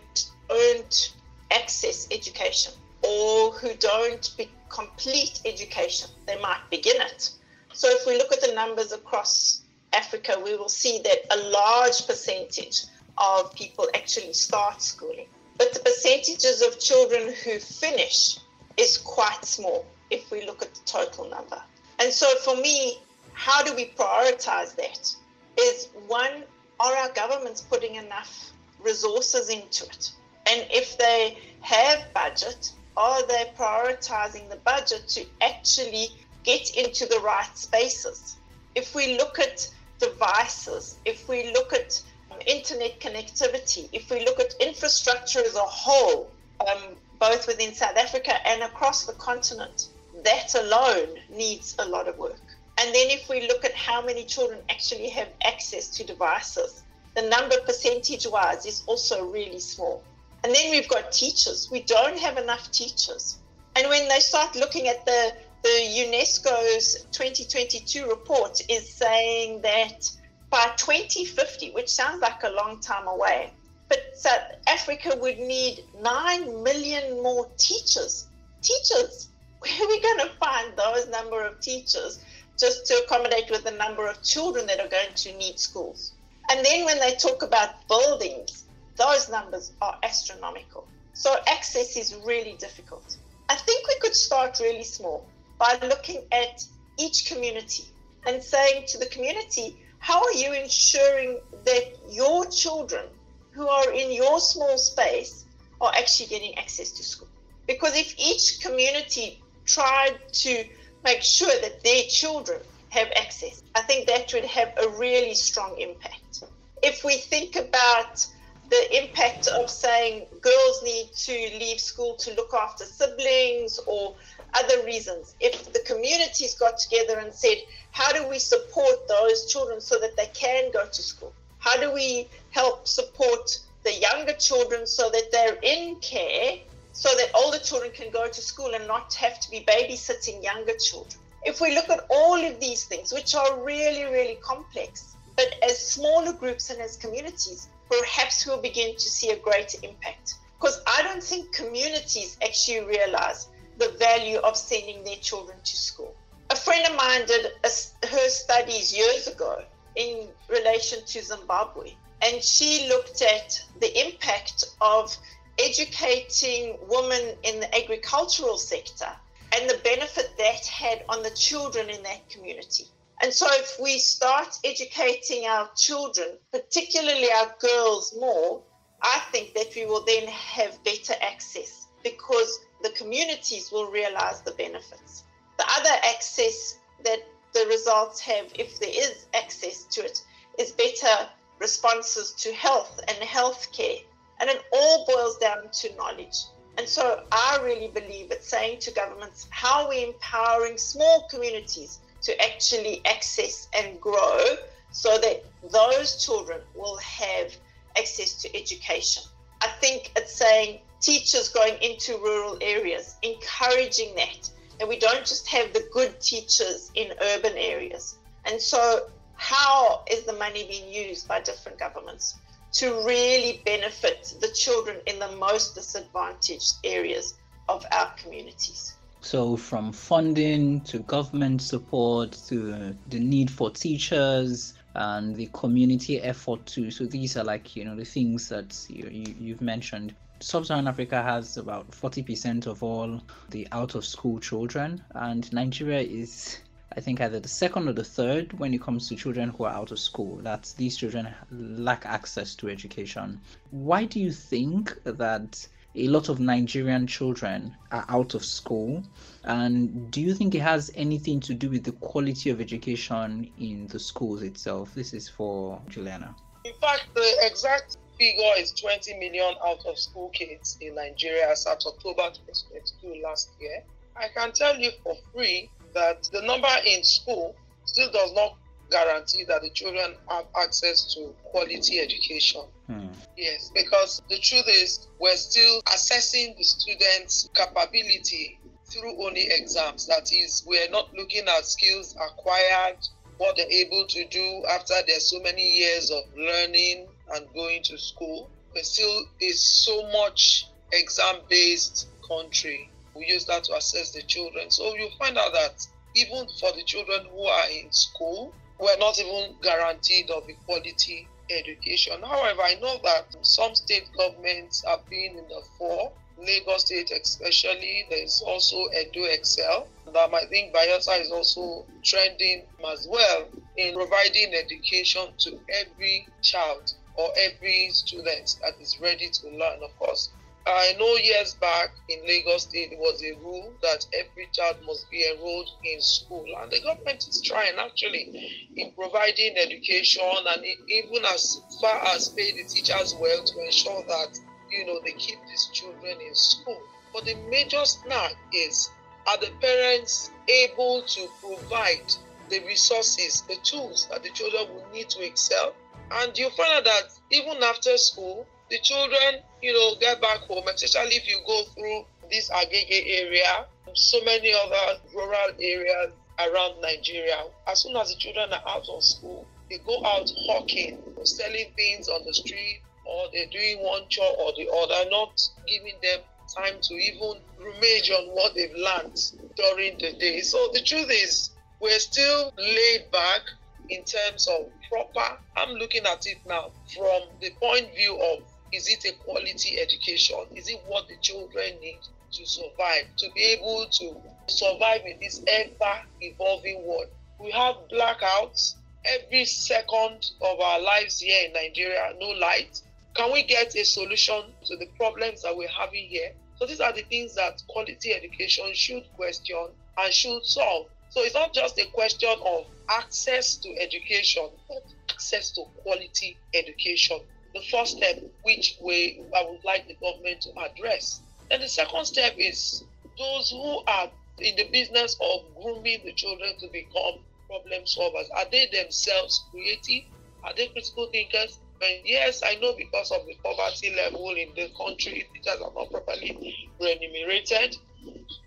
don't 0.48 1.14
access 1.50 2.08
education 2.10 2.72
or 3.02 3.52
who 3.52 3.74
don't 3.74 4.36
complete 4.68 5.40
education. 5.44 6.08
They 6.26 6.40
might 6.40 6.60
begin 6.70 7.00
it. 7.00 7.30
So 7.72 7.88
if 7.90 8.06
we 8.06 8.16
look 8.16 8.32
at 8.32 8.40
the 8.40 8.54
numbers 8.54 8.92
across 8.92 9.62
Africa, 9.92 10.40
we 10.44 10.56
will 10.56 10.68
see 10.68 11.00
that 11.04 11.18
a 11.30 11.36
large 11.50 12.06
percentage 12.06 12.84
of 13.18 13.54
people 13.54 13.88
actually 13.94 14.32
start 14.32 14.82
schooling. 14.82 15.26
But 15.56 15.72
the 15.72 15.80
percentages 15.80 16.62
of 16.62 16.80
children 16.80 17.32
who 17.44 17.58
finish 17.58 18.38
is 18.76 18.98
quite 18.98 19.44
small 19.44 19.86
if 20.10 20.30
we 20.30 20.44
look 20.44 20.62
at 20.62 20.74
the 20.74 20.80
total 20.84 21.28
number. 21.28 21.62
And 21.98 22.12
so 22.12 22.34
for 22.36 22.56
me, 22.56 22.98
how 23.32 23.62
do 23.62 23.74
we 23.74 23.86
prioritize 23.96 24.74
that? 24.76 25.14
Is 25.60 25.88
one, 26.08 26.44
are 26.80 26.96
our 26.96 27.10
governments 27.10 27.60
putting 27.60 27.94
enough 27.94 28.52
resources 28.80 29.48
into 29.48 29.84
it? 29.86 30.12
And 30.50 30.66
if 30.70 30.98
they 30.98 31.38
have 31.60 32.12
budget, 32.12 32.72
are 32.96 33.26
they 33.26 33.52
prioritizing 33.56 34.48
the 34.50 34.56
budget 34.56 35.08
to 35.08 35.24
actually 35.40 36.08
get 36.42 36.76
into 36.76 37.06
the 37.06 37.20
right 37.20 37.56
spaces? 37.56 38.36
If 38.74 38.94
we 38.94 39.16
look 39.16 39.38
at 39.38 39.68
devices, 39.98 40.98
if 41.04 41.28
we 41.28 41.52
look 41.52 41.72
at 41.72 42.02
internet 42.46 43.00
connectivity, 43.00 43.88
if 43.92 44.10
we 44.10 44.24
look 44.24 44.40
at 44.40 44.54
infrastructure 44.60 45.40
as 45.40 45.56
a 45.56 45.60
whole, 45.60 46.30
um, 46.60 46.96
both 47.18 47.46
within 47.46 47.74
South 47.74 47.96
Africa 47.96 48.34
and 48.46 48.62
across 48.62 49.06
the 49.06 49.12
continent, 49.14 49.88
that 50.24 50.54
alone 50.54 51.16
needs 51.30 51.74
a 51.78 51.88
lot 51.88 52.08
of 52.08 52.16
work. 52.18 52.40
And 52.78 52.94
then 52.94 53.10
if 53.10 53.28
we 53.28 53.46
look 53.46 53.64
at 53.64 53.74
how 53.74 54.04
many 54.04 54.24
children 54.24 54.60
actually 54.68 55.08
have 55.10 55.28
access 55.44 55.88
to 55.96 56.04
devices, 56.04 56.82
the 57.14 57.22
number 57.22 57.56
percentage 57.64 58.26
wise 58.26 58.66
is 58.66 58.82
also 58.86 59.26
really 59.30 59.60
small. 59.60 60.02
And 60.42 60.54
then 60.54 60.70
we've 60.70 60.88
got 60.88 61.12
teachers. 61.12 61.68
We 61.70 61.82
don't 61.82 62.18
have 62.18 62.36
enough 62.36 62.70
teachers. 62.70 63.38
And 63.76 63.88
when 63.88 64.08
they 64.08 64.20
start 64.20 64.56
looking 64.56 64.88
at 64.88 65.04
the, 65.06 65.32
the 65.62 65.68
UNESCO's 65.68 67.06
2022 67.12 68.08
report 68.08 68.60
is 68.68 68.88
saying 68.88 69.62
that 69.62 70.10
by 70.54 70.70
2050, 70.76 71.72
which 71.72 71.88
sounds 71.88 72.22
like 72.22 72.44
a 72.44 72.50
long 72.50 72.78
time 72.78 73.08
away, 73.08 73.52
but 73.88 73.98
South 74.14 74.52
Africa 74.68 75.18
would 75.20 75.36
need 75.36 75.82
9 76.00 76.62
million 76.62 77.20
more 77.24 77.50
teachers. 77.58 78.28
Teachers. 78.62 79.30
Where 79.58 79.72
are 79.72 79.88
we 79.88 80.00
going 80.00 80.20
to 80.20 80.30
find 80.38 80.72
those 80.76 81.08
number 81.08 81.44
of 81.44 81.58
teachers 81.58 82.20
just 82.56 82.86
to 82.86 83.02
accommodate 83.04 83.50
with 83.50 83.64
the 83.64 83.72
number 83.72 84.06
of 84.06 84.22
children 84.22 84.64
that 84.66 84.78
are 84.78 84.86
going 84.86 85.12
to 85.16 85.36
need 85.36 85.58
schools? 85.58 86.12
And 86.48 86.64
then 86.64 86.84
when 86.84 87.00
they 87.00 87.16
talk 87.16 87.42
about 87.42 87.88
buildings, 87.88 88.62
those 88.94 89.28
numbers 89.28 89.72
are 89.82 89.98
astronomical. 90.04 90.86
So 91.14 91.34
access 91.48 91.96
is 91.96 92.14
really 92.24 92.54
difficult. 92.60 93.16
I 93.48 93.56
think 93.56 93.88
we 93.88 93.98
could 93.98 94.14
start 94.14 94.60
really 94.60 94.84
small 94.84 95.26
by 95.58 95.80
looking 95.82 96.22
at 96.30 96.64
each 96.96 97.26
community 97.26 97.86
and 98.24 98.40
saying 98.40 98.84
to 98.86 98.98
the 98.98 99.06
community, 99.06 99.76
how 100.04 100.22
are 100.22 100.34
you 100.34 100.52
ensuring 100.52 101.40
that 101.64 101.96
your 102.10 102.44
children 102.50 103.06
who 103.52 103.66
are 103.66 103.90
in 103.90 104.12
your 104.12 104.38
small 104.38 104.76
space 104.76 105.46
are 105.80 105.94
actually 105.96 106.26
getting 106.26 106.58
access 106.58 106.90
to 106.90 107.02
school? 107.02 107.28
Because 107.66 107.96
if 107.96 108.14
each 108.18 108.60
community 108.60 109.42
tried 109.64 110.18
to 110.44 110.62
make 111.04 111.22
sure 111.22 111.58
that 111.62 111.82
their 111.82 112.02
children 112.02 112.60
have 112.90 113.08
access, 113.16 113.62
I 113.74 113.80
think 113.80 114.06
that 114.08 114.30
would 114.34 114.44
have 114.44 114.74
a 114.76 114.90
really 114.90 115.34
strong 115.34 115.74
impact. 115.78 116.44
If 116.82 117.02
we 117.02 117.16
think 117.16 117.56
about 117.56 118.26
the 118.70 119.02
impact 119.02 119.46
of 119.48 119.68
saying 119.68 120.26
girls 120.40 120.82
need 120.82 121.12
to 121.12 121.32
leave 121.58 121.78
school 121.78 122.14
to 122.16 122.34
look 122.34 122.54
after 122.54 122.84
siblings 122.84 123.78
or 123.86 124.14
other 124.54 124.84
reasons. 124.84 125.34
If 125.40 125.72
the 125.72 125.80
communities 125.80 126.54
got 126.54 126.78
together 126.78 127.18
and 127.18 127.32
said, 127.32 127.58
how 127.92 128.12
do 128.12 128.26
we 128.28 128.38
support 128.38 129.06
those 129.08 129.50
children 129.52 129.80
so 129.80 129.98
that 130.00 130.16
they 130.16 130.30
can 130.34 130.70
go 130.72 130.86
to 130.86 131.02
school? 131.02 131.32
How 131.58 131.78
do 131.78 131.92
we 131.92 132.28
help 132.50 132.86
support 132.86 133.58
the 133.84 133.94
younger 133.94 134.32
children 134.32 134.86
so 134.86 135.10
that 135.10 135.30
they're 135.30 135.58
in 135.62 135.96
care 136.00 136.58
so 136.92 137.08
that 137.16 137.30
older 137.34 137.58
children 137.58 137.90
can 137.92 138.10
go 138.10 138.28
to 138.28 138.40
school 138.40 138.74
and 138.74 138.86
not 138.86 139.14
have 139.14 139.40
to 139.40 139.50
be 139.50 139.60
babysitting 139.60 140.42
younger 140.42 140.74
children? 140.76 141.20
If 141.44 141.60
we 141.60 141.74
look 141.74 141.90
at 141.90 142.06
all 142.08 142.42
of 142.42 142.60
these 142.60 142.84
things, 142.84 143.12
which 143.12 143.34
are 143.34 143.62
really, 143.62 144.04
really 144.04 144.38
complex, 144.42 145.14
but 145.36 145.54
as 145.62 145.78
smaller 145.78 146.32
groups 146.32 146.70
and 146.70 146.80
as 146.80 146.96
communities, 146.96 147.68
perhaps 148.00 148.46
we'll 148.46 148.60
begin 148.60 148.94
to 148.94 149.08
see 149.08 149.30
a 149.30 149.38
greater 149.38 149.78
impact. 149.82 150.34
Because 150.58 150.80
I 150.86 151.02
don't 151.02 151.22
think 151.22 151.52
communities 151.52 152.36
actually 152.42 152.86
realize 152.86 153.48
the 153.78 153.90
value 153.98 154.38
of 154.38 154.56
sending 154.56 155.04
their 155.04 155.16
children 155.16 155.58
to 155.62 155.76
school. 155.76 156.14
A 156.50 156.56
friend 156.56 156.86
of 156.88 156.96
mine 156.96 157.26
did 157.26 157.46
a, 157.46 158.06
her 158.06 158.28
studies 158.28 158.96
years 158.96 159.26
ago 159.26 159.62
in 159.96 160.28
relation 160.48 161.04
to 161.04 161.22
Zimbabwe, 161.22 161.94
and 162.22 162.42
she 162.42 162.88
looked 162.88 163.22
at 163.22 163.60
the 163.80 164.06
impact 164.06 164.64
of 164.80 165.16
educating 165.58 166.76
women 166.88 167.34
in 167.42 167.60
the 167.60 167.74
agricultural 167.74 168.56
sector 168.56 169.08
and 169.54 169.68
the 169.70 169.78
benefit 169.84 170.34
that 170.38 170.66
had 170.66 171.04
on 171.08 171.22
the 171.22 171.30
children 171.30 171.88
in 171.90 172.02
that 172.02 172.28
community. 172.28 172.86
And 173.22 173.32
so, 173.32 173.46
if 173.50 173.78
we 173.80 173.98
start 173.98 174.58
educating 174.64 175.46
our 175.46 175.70
children, 175.76 176.38
particularly 176.52 177.28
our 177.32 177.54
girls, 177.60 178.14
more, 178.18 178.62
I 179.02 179.20
think 179.30 179.54
that 179.54 179.72
we 179.76 179.86
will 179.86 180.04
then 180.04 180.26
have 180.28 180.82
better 180.84 181.14
access 181.20 181.86
because 182.02 182.60
the 182.82 182.90
communities 182.90 183.70
will 183.70 183.90
realize 183.90 184.42
the 184.42 184.52
benefits. 184.52 185.24
The 185.58 185.66
other 185.78 185.96
access 186.04 186.78
that 187.04 187.20
the 187.52 187.66
results 187.66 188.20
have, 188.20 188.46
if 188.58 188.78
there 188.80 188.90
is 188.92 189.26
access 189.32 189.84
to 189.92 190.04
it, 190.04 190.22
is 190.58 190.72
better 190.72 191.28
responses 191.60 192.32
to 192.32 192.52
health 192.52 193.00
and 193.08 193.18
healthcare. 193.18 194.02
And 194.40 194.50
it 194.50 194.62
all 194.72 195.06
boils 195.06 195.38
down 195.38 195.70
to 195.70 195.94
knowledge. 195.96 196.36
And 196.76 196.88
so 196.88 197.24
I 197.30 197.60
really 197.62 197.88
believe 197.88 198.32
it's 198.32 198.48
saying 198.48 198.80
to 198.80 198.90
governments, 198.90 199.46
how 199.50 199.84
are 199.84 199.88
we 199.88 200.04
empowering 200.04 200.76
small 200.76 201.26
communities 201.30 202.00
to 202.24 202.42
actually 202.42 203.00
access 203.04 203.68
and 203.74 204.00
grow 204.00 204.44
so 204.90 205.18
that 205.18 205.44
those 205.70 206.24
children 206.24 206.60
will 206.74 206.96
have 206.98 207.54
access 207.98 208.34
to 208.42 208.56
education. 208.56 209.22
I 209.60 209.68
think 209.80 210.12
it's 210.16 210.34
saying 210.34 210.80
teachers 211.00 211.48
going 211.48 211.76
into 211.82 212.16
rural 212.18 212.58
areas, 212.60 213.16
encouraging 213.22 214.14
that. 214.16 214.50
And 214.80 214.88
we 214.88 214.98
don't 214.98 215.24
just 215.24 215.46
have 215.48 215.72
the 215.72 215.86
good 215.92 216.20
teachers 216.20 216.90
in 216.94 217.12
urban 217.20 217.56
areas. 217.56 218.18
And 218.44 218.60
so, 218.60 219.08
how 219.36 220.02
is 220.10 220.24
the 220.24 220.32
money 220.32 220.66
being 220.66 220.92
used 220.92 221.28
by 221.28 221.40
different 221.40 221.78
governments 221.78 222.36
to 222.72 223.04
really 223.06 223.62
benefit 223.64 224.34
the 224.40 224.48
children 224.48 224.98
in 225.06 225.18
the 225.18 225.30
most 225.32 225.74
disadvantaged 225.74 226.74
areas 226.84 227.34
of 227.68 227.84
our 227.92 228.12
communities? 228.16 228.94
So, 229.24 229.56
from 229.56 229.90
funding 229.90 230.82
to 230.82 230.98
government 230.98 231.62
support 231.62 232.32
to 232.48 232.94
the 233.08 233.18
need 233.18 233.50
for 233.50 233.70
teachers 233.70 234.74
and 234.94 235.34
the 235.34 235.48
community 235.54 236.20
effort 236.20 236.66
too. 236.66 236.90
So, 236.90 237.06
these 237.06 237.34
are 237.38 237.42
like, 237.42 237.74
you 237.74 237.86
know, 237.86 237.96
the 237.96 238.04
things 238.04 238.50
that 238.50 238.84
you, 238.90 239.08
you, 239.10 239.34
you've 239.40 239.62
mentioned. 239.62 240.14
Sub 240.40 240.66
Saharan 240.66 240.86
Africa 240.86 241.22
has 241.22 241.56
about 241.56 241.90
40% 241.90 242.66
of 242.66 242.82
all 242.82 243.22
the 243.48 243.66
out 243.72 243.94
of 243.94 244.04
school 244.04 244.38
children, 244.40 245.02
and 245.14 245.50
Nigeria 245.54 246.02
is 246.02 246.58
I 246.94 247.00
think 247.00 247.22
either 247.22 247.40
the 247.40 247.48
second 247.48 247.88
or 247.88 247.94
the 247.94 248.04
third 248.04 248.52
when 248.58 248.74
it 248.74 248.82
comes 248.82 249.08
to 249.08 249.16
children 249.16 249.48
who 249.48 249.64
are 249.64 249.72
out 249.72 249.90
of 249.90 249.98
school. 249.98 250.36
That 250.42 250.72
these 250.76 250.98
children 250.98 251.28
lack 251.50 252.04
access 252.04 252.54
to 252.56 252.68
education. 252.68 253.40
Why 253.70 254.04
do 254.04 254.20
you 254.20 254.30
think 254.30 255.02
that 255.04 255.66
a 255.96 256.08
lot 256.08 256.28
of 256.28 256.40
Nigerian 256.40 257.06
children 257.06 257.74
are 257.92 258.04
out 258.08 258.34
of 258.34 258.44
school. 258.44 259.02
And 259.44 260.10
do 260.10 260.20
you 260.20 260.34
think 260.34 260.54
it 260.54 260.60
has 260.60 260.90
anything 260.94 261.40
to 261.40 261.54
do 261.54 261.70
with 261.70 261.84
the 261.84 261.92
quality 261.92 262.50
of 262.50 262.60
education 262.60 263.50
in 263.58 263.86
the 263.86 263.98
schools 263.98 264.42
itself? 264.42 264.94
This 264.94 265.12
is 265.12 265.28
for 265.28 265.80
Juliana. 265.88 266.34
In 266.64 266.72
fact, 266.80 267.06
the 267.14 267.36
exact 267.42 267.98
figure 268.18 268.52
is 268.58 268.72
20 268.72 269.18
million 269.18 269.54
out 269.64 269.84
of 269.86 269.98
school 269.98 270.30
kids 270.30 270.78
in 270.80 270.94
Nigeria 270.94 271.50
as 271.50 271.66
at 271.66 271.82
October 271.86 272.30
2022 272.46 273.22
last 273.22 273.50
year. 273.60 273.82
I 274.16 274.28
can 274.34 274.52
tell 274.52 274.76
you 274.76 274.90
for 275.02 275.16
free 275.32 275.70
that 275.94 276.28
the 276.32 276.42
number 276.42 276.68
in 276.86 277.04
school 277.04 277.54
still 277.84 278.10
does 278.10 278.32
not 278.34 278.56
guarantee 278.94 279.42
that 279.44 279.62
the 279.62 279.70
children 279.70 280.14
have 280.30 280.46
access 280.56 281.12
to 281.14 281.34
quality 281.50 281.98
education. 281.98 282.62
Hmm. 282.86 283.08
Yes, 283.36 283.72
because 283.74 284.22
the 284.30 284.38
truth 284.38 284.68
is, 284.68 285.08
we're 285.18 285.34
still 285.34 285.82
assessing 285.92 286.54
the 286.56 286.62
students' 286.62 287.48
capability 287.54 288.60
through 288.86 289.20
only 289.26 289.48
exams. 289.50 290.06
That 290.06 290.32
is, 290.32 290.62
we're 290.64 290.88
not 290.90 291.12
looking 291.12 291.48
at 291.48 291.66
skills 291.66 292.14
acquired, 292.14 292.98
what 293.38 293.56
they're 293.56 293.68
able 293.68 294.06
to 294.06 294.24
do 294.28 294.62
after 294.70 294.94
there's 295.08 295.28
so 295.28 295.40
many 295.40 295.78
years 295.78 296.12
of 296.12 296.22
learning 296.36 297.08
and 297.34 297.52
going 297.52 297.82
to 297.82 297.98
school. 297.98 298.48
It 298.76 298.86
still 298.86 299.24
is 299.40 299.60
so 299.60 300.08
much 300.12 300.68
exam 300.92 301.40
based 301.48 302.06
country. 302.28 302.90
We 303.16 303.26
use 303.26 303.44
that 303.46 303.64
to 303.64 303.74
assess 303.74 304.12
the 304.12 304.22
children. 304.22 304.70
So 304.70 304.94
you 304.94 305.08
find 305.18 305.36
out 305.36 305.52
that 305.52 305.84
even 306.14 306.46
for 306.60 306.70
the 306.76 306.84
children 306.84 307.26
who 307.32 307.42
are 307.42 307.68
in 307.70 307.90
school, 307.90 308.54
we're 308.84 308.98
not 308.98 309.18
even 309.18 309.54
guaranteed 309.62 310.30
of 310.30 310.42
equality 310.46 311.26
education. 311.50 312.20
However, 312.22 312.60
I 312.62 312.74
know 312.74 313.00
that 313.02 313.34
some 313.40 313.74
state 313.74 314.04
governments 314.16 314.84
have 314.86 315.08
been 315.08 315.38
in 315.38 315.48
the 315.48 315.62
fore. 315.78 316.12
Lagos 316.36 316.84
State, 316.84 317.10
especially, 317.10 318.04
there's 318.10 318.42
also 318.44 318.76
Edu 318.88 319.32
Excel. 319.32 319.86
Um, 320.08 320.34
I 320.34 320.44
think 320.50 320.74
Bayelsa 320.74 321.20
is 321.20 321.30
also 321.30 321.86
trending 322.02 322.64
as 322.92 323.08
well 323.10 323.46
in 323.76 323.94
providing 323.94 324.52
education 324.52 325.28
to 325.38 325.58
every 325.80 326.26
child 326.42 326.92
or 327.16 327.30
every 327.38 327.88
student 327.90 328.56
that 328.62 328.74
is 328.80 328.98
ready 329.00 329.30
to 329.30 329.48
learn. 329.48 329.82
Of 329.82 329.96
course, 329.98 330.28
I 330.66 330.94
know 330.98 331.16
years 331.16 331.54
back 331.54 331.90
in 332.08 332.26
Lagos 332.26 332.62
State, 332.62 332.90
there 332.90 332.98
was 332.98 333.22
a 333.22 333.32
rule 333.34 333.74
that 333.82 334.06
every 334.14 334.48
child 334.52 334.78
must 334.86 335.10
be 335.10 335.26
enrolled 335.28 335.68
in 335.84 336.00
school, 336.00 336.46
and 336.58 336.70
the 336.70 336.80
government 336.80 337.28
is 337.28 337.42
trying 337.42 337.78
actually 337.78 338.68
in 338.74 338.92
providing 338.92 339.58
education 339.58 340.22
and 340.48 340.64
even 340.88 341.24
as 341.26 341.60
far 341.82 342.02
as 342.06 342.30
pay 342.30 342.52
the 342.52 342.64
teachers 342.64 343.14
well 343.20 343.44
to 343.44 343.64
ensure 343.64 344.04
that 344.04 344.38
you 344.70 344.86
know 344.86 345.00
they 345.04 345.12
keep 345.12 345.38
these 345.48 345.68
children 345.74 346.18
in 346.20 346.34
school. 346.34 346.80
But 347.12 347.26
the 347.26 347.34
major 347.50 347.84
snag 347.84 348.34
is 348.52 348.90
are 349.26 349.36
the 349.38 349.50
parents 349.60 350.30
able 350.48 351.02
to 351.02 351.28
provide 351.40 352.10
the 352.48 352.60
resources, 352.60 353.42
the 353.42 353.56
tools 353.56 354.06
that 354.10 354.22
the 354.22 354.30
children 354.30 354.74
will 354.74 354.88
need 354.92 355.10
to 355.10 355.22
excel? 355.24 355.74
And 356.10 356.36
you 356.36 356.48
find 356.50 356.72
out 356.72 356.84
that 356.84 357.10
even 357.30 357.62
after 357.62 357.96
school, 357.96 358.46
the 358.70 358.78
children, 358.80 359.42
you 359.62 359.72
know, 359.72 359.94
get 360.00 360.20
back 360.20 360.38
home, 360.40 360.64
especially 360.68 361.16
if 361.16 361.28
you 361.28 361.40
go 361.46 361.62
through 361.74 362.04
this 362.30 362.50
Agege 362.50 363.04
area, 363.06 363.66
so 363.94 364.22
many 364.24 364.52
other 364.52 365.00
rural 365.14 365.50
areas 365.60 366.12
around 366.38 366.80
Nigeria. 366.80 367.44
As 367.68 367.82
soon 367.82 367.96
as 367.96 368.08
the 368.08 368.16
children 368.16 368.52
are 368.52 368.62
out 368.66 368.88
of 368.88 369.02
school, 369.02 369.46
they 369.70 369.78
go 369.78 370.04
out 370.04 370.30
hawking, 370.46 370.98
selling 371.22 371.72
things 371.76 372.08
on 372.08 372.24
the 372.26 372.34
street, 372.34 372.80
or 373.06 373.26
they're 373.32 373.46
doing 373.50 373.78
one 373.80 374.02
chore 374.08 374.34
or 374.38 374.52
the 374.56 374.68
other, 374.70 375.10
not 375.10 375.40
giving 375.66 375.94
them 376.02 376.20
time 376.54 376.74
to 376.82 376.94
even 376.94 377.34
rummage 377.58 378.10
on 378.10 378.28
what 378.34 378.54
they've 378.54 378.74
learned 378.74 379.18
during 379.56 379.96
the 379.98 380.12
day. 380.18 380.40
So 380.40 380.70
the 380.72 380.80
truth 380.80 381.10
is, 381.10 381.50
we're 381.80 381.98
still 381.98 382.52
laid 382.58 383.10
back 383.12 383.42
in 383.88 384.04
terms 384.04 384.48
of 384.48 384.70
proper. 384.90 385.38
I'm 385.56 385.74
looking 385.74 386.04
at 386.06 386.26
it 386.26 386.38
now 386.46 386.70
from 386.94 387.22
the 387.40 387.50
point 387.60 387.94
view 387.94 388.16
of 388.16 388.42
is 388.74 388.88
it 388.88 389.04
a 389.04 389.12
quality 389.24 389.78
education? 389.80 390.38
Is 390.54 390.68
it 390.68 390.82
what 390.86 391.06
the 391.08 391.16
children 391.20 391.78
need 391.80 392.00
to 392.32 392.46
survive, 392.46 393.04
to 393.18 393.30
be 393.34 393.42
able 393.42 393.86
to 393.90 394.16
survive 394.48 395.02
in 395.06 395.18
this 395.20 395.42
ever 395.46 396.00
evolving 396.20 396.84
world? 396.86 397.06
We 397.40 397.50
have 397.52 397.76
blackouts 397.92 398.74
every 399.04 399.44
second 399.44 400.30
of 400.40 400.60
our 400.60 400.80
lives 400.80 401.20
here 401.20 401.46
in 401.46 401.52
Nigeria, 401.52 402.14
no 402.18 402.30
light. 402.30 402.80
Can 403.14 403.32
we 403.32 403.44
get 403.44 403.74
a 403.76 403.84
solution 403.84 404.42
to 404.64 404.76
the 404.76 404.86
problems 404.96 405.42
that 405.42 405.56
we're 405.56 405.68
having 405.68 406.06
here? 406.08 406.32
So 406.56 406.66
these 406.66 406.80
are 406.80 406.92
the 406.92 407.02
things 407.02 407.34
that 407.36 407.62
quality 407.68 408.12
education 408.12 408.72
should 408.74 409.04
question 409.14 409.68
and 409.98 410.12
should 410.12 410.44
solve. 410.44 410.86
So 411.10 411.20
it's 411.22 411.34
not 411.34 411.54
just 411.54 411.78
a 411.78 411.86
question 411.92 412.34
of 412.44 412.66
access 412.88 413.56
to 413.56 413.68
education, 413.78 414.48
but 414.68 414.82
access 415.10 415.52
to 415.52 415.62
quality 415.82 416.36
education. 416.54 417.20
The 417.54 417.62
first 417.70 417.96
step, 417.96 418.16
which 418.42 418.76
we 418.82 419.22
I 419.34 419.44
would 419.44 419.64
like 419.64 419.86
the 419.86 419.94
government 419.94 420.42
to 420.42 420.50
address. 420.58 421.20
And 421.50 421.62
the 421.62 421.68
second 421.68 422.04
step 422.04 422.34
is 422.36 422.84
those 423.16 423.50
who 423.50 423.82
are 423.86 424.10
in 424.38 424.56
the 424.56 424.68
business 424.72 425.16
of 425.20 425.40
grooming 425.62 426.00
the 426.04 426.12
children 426.14 426.58
to 426.58 426.68
become 426.72 427.22
problem 427.46 427.82
solvers. 427.84 428.26
Are 428.36 428.50
they 428.50 428.66
themselves 428.72 429.44
creative? 429.50 430.04
Are 430.42 430.52
they 430.56 430.66
critical 430.68 431.08
thinkers? 431.12 431.58
And 431.82 432.00
yes, 432.04 432.42
I 432.44 432.54
know 432.56 432.74
because 432.76 433.10
of 433.12 433.26
the 433.26 433.34
poverty 433.42 433.94
level 433.94 434.30
in 434.30 434.48
the 434.56 434.70
country, 434.76 435.26
teachers 435.34 435.60
are 435.60 435.72
not 435.74 435.90
properly 435.90 436.56
remunerated. 436.80 437.76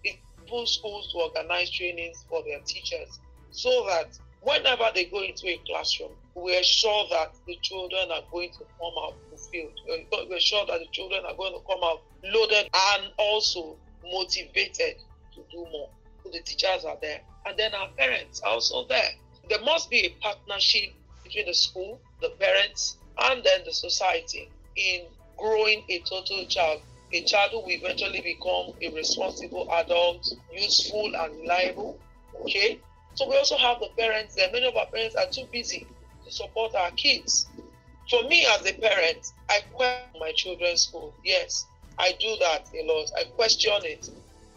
It 0.03 0.17
puts 0.49 0.73
schools 0.73 1.11
to 1.11 1.19
organize 1.19 1.69
trainings 1.71 2.25
for 2.29 2.43
their 2.43 2.59
teachers 2.65 3.19
so 3.51 3.85
that 3.87 4.17
whenever 4.41 4.89
they 4.93 5.05
go 5.05 5.21
into 5.21 5.47
a 5.47 5.59
classroom, 5.67 6.11
we're 6.37 6.63
sure 6.63 7.05
that 7.09 7.33
the 7.47 7.57
children 7.63 8.11
are 8.11 8.21
going 8.31 8.51
to 8.51 8.59
come 8.79 8.93
out 9.03 9.15
fulfilled. 9.29 9.73
We're 10.29 10.39
sure 10.39 10.65
that 10.67 10.79
the 10.79 10.85
children 10.91 11.25
are 11.25 11.35
going 11.35 11.53
to 11.53 11.59
come 11.67 11.79
out 11.83 12.03
loaded 12.23 12.69
and 12.73 13.11
also 13.17 13.75
motivated 14.03 14.97
to 15.33 15.41
do 15.51 15.65
more. 15.71 15.89
So 16.23 16.29
the 16.31 16.41
teachers 16.41 16.85
are 16.85 16.97
there. 17.01 17.21
And 17.47 17.57
then 17.57 17.73
our 17.73 17.89
parents 17.97 18.41
are 18.41 18.51
also 18.51 18.85
there. 18.87 19.09
There 19.49 19.61
must 19.61 19.89
be 19.89 20.05
a 20.05 20.09
partnership 20.21 20.93
between 21.23 21.47
the 21.47 21.55
school, 21.55 21.99
the 22.21 22.29
parents, 22.39 22.97
and 23.17 23.43
then 23.43 23.61
the 23.65 23.73
society 23.73 24.47
in 24.75 25.05
growing 25.37 25.83
a 25.89 25.99
total 25.99 26.45
child, 26.45 26.81
a 27.13 27.23
child 27.23 27.51
who 27.51 27.61
will 27.61 27.71
eventually 27.71 28.21
become 28.21 28.73
a 28.79 28.95
responsible 28.95 29.67
adult, 29.73 30.31
useful 30.53 31.15
and 31.15 31.35
reliable. 31.41 31.97
Okay? 32.41 32.79
So 33.15 33.27
we 33.27 33.35
also 33.37 33.57
have 33.57 33.79
the 33.79 33.89
parents 33.97 34.35
there. 34.35 34.51
Many 34.51 34.67
of 34.67 34.75
our 34.75 34.85
parents 34.85 35.15
are 35.15 35.27
too 35.31 35.47
busy 35.51 35.87
support 36.31 36.75
our 36.75 36.91
kids. 36.91 37.47
For 38.09 38.23
me 38.23 38.45
as 38.45 38.65
a 38.65 38.73
parent, 38.73 39.25
I 39.49 39.59
question 39.73 40.13
my 40.19 40.31
children's 40.33 40.81
school. 40.83 41.13
Yes, 41.23 41.65
I 41.97 42.11
do 42.19 42.35
that 42.39 42.69
a 42.73 42.83
lot. 42.85 43.09
I 43.17 43.23
question 43.35 43.73
it. 43.83 44.07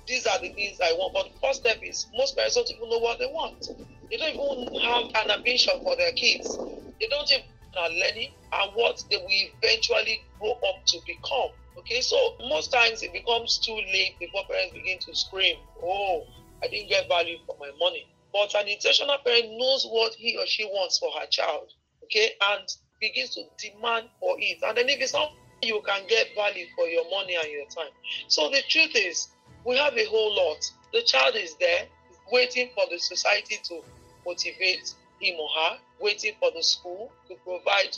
These 0.07 0.27
are 0.27 0.39
the 0.41 0.51
things 0.51 0.79
I 0.81 0.93
want. 0.93 1.15
But 1.15 1.27
the 1.33 1.39
first 1.47 1.61
step 1.61 1.79
is 1.83 2.07
most 2.15 2.37
parents 2.37 2.55
don't 2.57 2.71
even 2.71 2.89
know 2.89 2.99
what 2.99 3.19
they 3.19 3.27
want. 3.27 3.67
They 4.11 4.17
don't 4.17 4.35
even 4.35 4.75
have 4.83 5.05
an 5.25 5.31
ambition 5.31 5.75
for 5.83 5.97
their 5.97 6.13
kids. 6.13 6.59
They 7.01 7.07
don't 7.09 7.31
even 7.31 7.45
are 7.77 7.89
learning 7.91 8.31
and 8.53 8.71
what 8.75 9.03
they 9.11 9.17
will 9.17 9.29
eventually 9.31 10.23
grow 10.39 10.53
up 10.53 10.85
to 10.87 10.99
become. 11.07 11.51
Okay, 11.79 12.01
so 12.01 12.35
most 12.49 12.69
times 12.73 13.03
it 13.03 13.13
becomes 13.13 13.59
too 13.59 13.75
late 13.93 14.19
before 14.19 14.43
parents 14.49 14.73
begin 14.75 14.99
to 15.01 15.15
scream, 15.15 15.57
Oh, 15.83 16.27
I 16.63 16.69
didn't 16.69 16.89
get 16.89 17.09
value 17.09 17.39
for 17.47 17.57
my 17.61 17.71
money. 17.79 18.07
But 18.33 18.55
an 18.55 18.69
intentional 18.69 19.19
parent 19.25 19.59
knows 19.59 19.85
what 19.85 20.15
he 20.15 20.37
or 20.37 20.47
she 20.47 20.65
wants 20.65 20.99
for 20.99 21.11
her 21.19 21.27
child, 21.27 21.73
okay, 22.05 22.33
and 22.51 22.63
begins 23.01 23.35
to 23.35 23.43
demand 23.59 24.09
for 24.21 24.37
it. 24.39 24.59
And 24.63 24.77
then 24.77 24.89
if 24.89 25.01
it's 25.01 25.13
not, 25.13 25.33
you 25.63 25.83
can 25.87 26.07
get 26.09 26.29
value 26.35 26.67
for 26.77 26.87
your 26.87 27.09
money 27.11 27.37
and 27.37 27.51
your 27.51 27.67
time. 27.67 27.93
So 28.29 28.49
the 28.49 28.63
truth 28.69 28.93
is, 28.95 29.29
we 29.67 29.77
have 29.77 29.97
a 29.97 30.05
whole 30.07 30.35
lot. 30.35 30.59
The 30.93 31.03
child 31.03 31.35
is 31.37 31.57
there, 31.59 31.87
waiting 32.33 32.71
for 32.75 32.85
the 32.91 32.99
society 32.99 33.57
to 33.65 33.81
motivate 34.27 34.95
him 35.21 35.35
or 35.39 35.49
her, 35.49 35.79
waiting 36.01 36.35
for 36.39 36.51
the 36.55 36.63
school 36.63 37.11
to 37.29 37.35
provide 37.45 37.97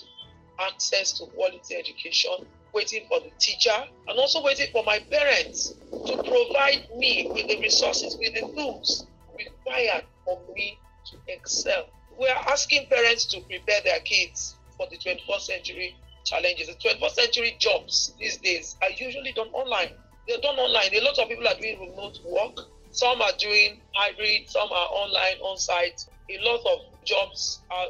access 0.60 1.12
to 1.18 1.26
quality 1.26 1.74
education, 1.76 2.32
waiting 2.74 3.06
for 3.08 3.20
the 3.20 3.30
teacher, 3.38 3.84
and 4.08 4.18
also 4.18 4.42
waiting 4.42 4.68
for 4.72 4.82
my 4.84 4.98
parents 5.10 5.74
to 6.06 6.16
provide 6.16 6.82
me 6.96 7.30
with 7.34 7.46
the 7.46 7.58
resources, 7.60 8.16
with 8.18 8.34
the 8.34 8.42
tools 8.56 9.06
required 9.38 10.04
for 10.24 10.38
me 10.54 10.78
to 11.06 11.16
excel. 11.28 11.86
We 12.18 12.28
are 12.28 12.44
asking 12.50 12.86
parents 12.88 13.24
to 13.26 13.40
prepare 13.40 13.80
their 13.84 14.00
kids 14.00 14.56
for 14.76 14.86
the 14.90 14.96
21st 14.96 15.40
century 15.40 15.96
challenges. 16.24 16.68
The 16.68 16.74
21st 16.74 17.10
century 17.10 17.56
jobs 17.58 18.14
these 18.18 18.36
days 18.38 18.76
are 18.82 18.90
usually 18.90 19.32
done 19.32 19.48
online. 19.48 19.90
They're 20.28 20.40
done 20.40 20.56
online. 20.56 20.94
A 20.94 21.00
lot 21.00 21.18
of 21.18 21.28
people 21.28 21.46
are 21.48 21.58
doing 21.58 21.80
remote 21.80 22.20
work. 22.24 22.66
Some 22.92 23.22
are 23.22 23.32
doing 23.38 23.80
hybrid, 23.94 24.48
some 24.48 24.68
are 24.70 24.88
online, 24.92 25.40
on 25.40 25.56
site. 25.56 26.04
A 26.30 26.38
lot 26.44 26.60
of 26.66 27.04
jobs 27.04 27.60
are 27.70 27.86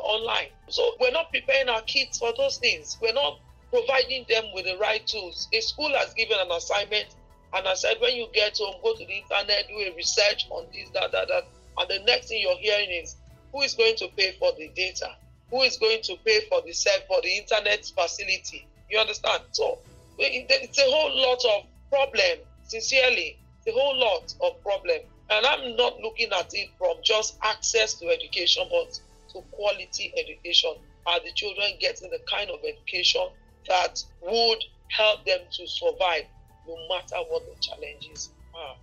online. 0.00 0.48
So 0.68 0.94
we're 1.00 1.12
not 1.12 1.30
preparing 1.30 1.68
our 1.68 1.82
kids 1.82 2.18
for 2.18 2.32
those 2.36 2.56
things. 2.58 2.96
We're 3.00 3.12
not 3.12 3.38
providing 3.70 4.24
them 4.28 4.44
with 4.54 4.64
the 4.64 4.78
right 4.78 5.06
tools. 5.06 5.48
A 5.52 5.60
school 5.60 5.92
has 5.94 6.14
given 6.14 6.38
an 6.40 6.50
assignment 6.50 7.14
and 7.54 7.66
I 7.66 7.74
said, 7.74 7.96
when 8.00 8.16
you 8.16 8.26
get 8.34 8.58
home, 8.58 8.74
go 8.82 8.92
to 8.94 9.04
the 9.04 9.12
internet, 9.12 9.68
do 9.68 9.74
a 9.76 9.94
research 9.94 10.46
on 10.50 10.66
this, 10.72 10.90
that, 10.90 11.12
that, 11.12 11.28
that. 11.28 11.44
And 11.78 11.88
the 11.88 11.98
next 12.06 12.28
thing 12.28 12.40
you're 12.40 12.56
hearing 12.58 12.90
is 12.90 13.16
who 13.52 13.62
is 13.62 13.74
going 13.74 13.96
to 13.96 14.08
pay 14.16 14.32
for 14.38 14.52
the 14.58 14.70
data? 14.74 15.10
Who 15.50 15.62
is 15.62 15.76
going 15.76 16.02
to 16.02 16.16
pay 16.24 16.40
for 16.48 16.60
the 16.62 16.72
set 16.72 17.06
for 17.06 17.20
the 17.22 17.36
internet 17.36 17.90
facility? 17.96 18.66
You 18.90 18.98
understand? 18.98 19.42
So 19.52 19.78
it's 20.18 20.78
a 20.78 20.90
whole 20.90 21.16
lot 21.16 21.44
of 21.44 21.66
problem. 21.90 22.38
Sincerely, 22.64 23.38
it's 23.58 23.66
a 23.68 23.78
whole 23.78 23.96
lot 23.98 24.34
of 24.42 24.62
problem. 24.62 24.98
And 25.30 25.46
I'm 25.46 25.76
not 25.76 25.98
looking 26.00 26.30
at 26.32 26.52
it 26.54 26.70
from 26.78 26.96
just 27.02 27.38
access 27.42 27.94
to 27.94 28.08
education, 28.08 28.64
but 28.70 28.98
to 29.32 29.40
quality 29.52 30.12
education. 30.16 30.74
Are 31.06 31.20
the 31.20 31.30
children 31.32 31.72
getting 31.80 32.10
the 32.10 32.20
kind 32.28 32.50
of 32.50 32.58
education 32.66 33.28
that 33.68 34.02
would 34.22 34.64
help 34.88 35.24
them 35.24 35.38
to 35.52 35.66
survive 35.66 36.24
no 36.66 36.76
matter 36.88 37.16
what 37.28 37.44
the 37.46 37.60
challenges 37.60 38.30
are? 38.54 38.76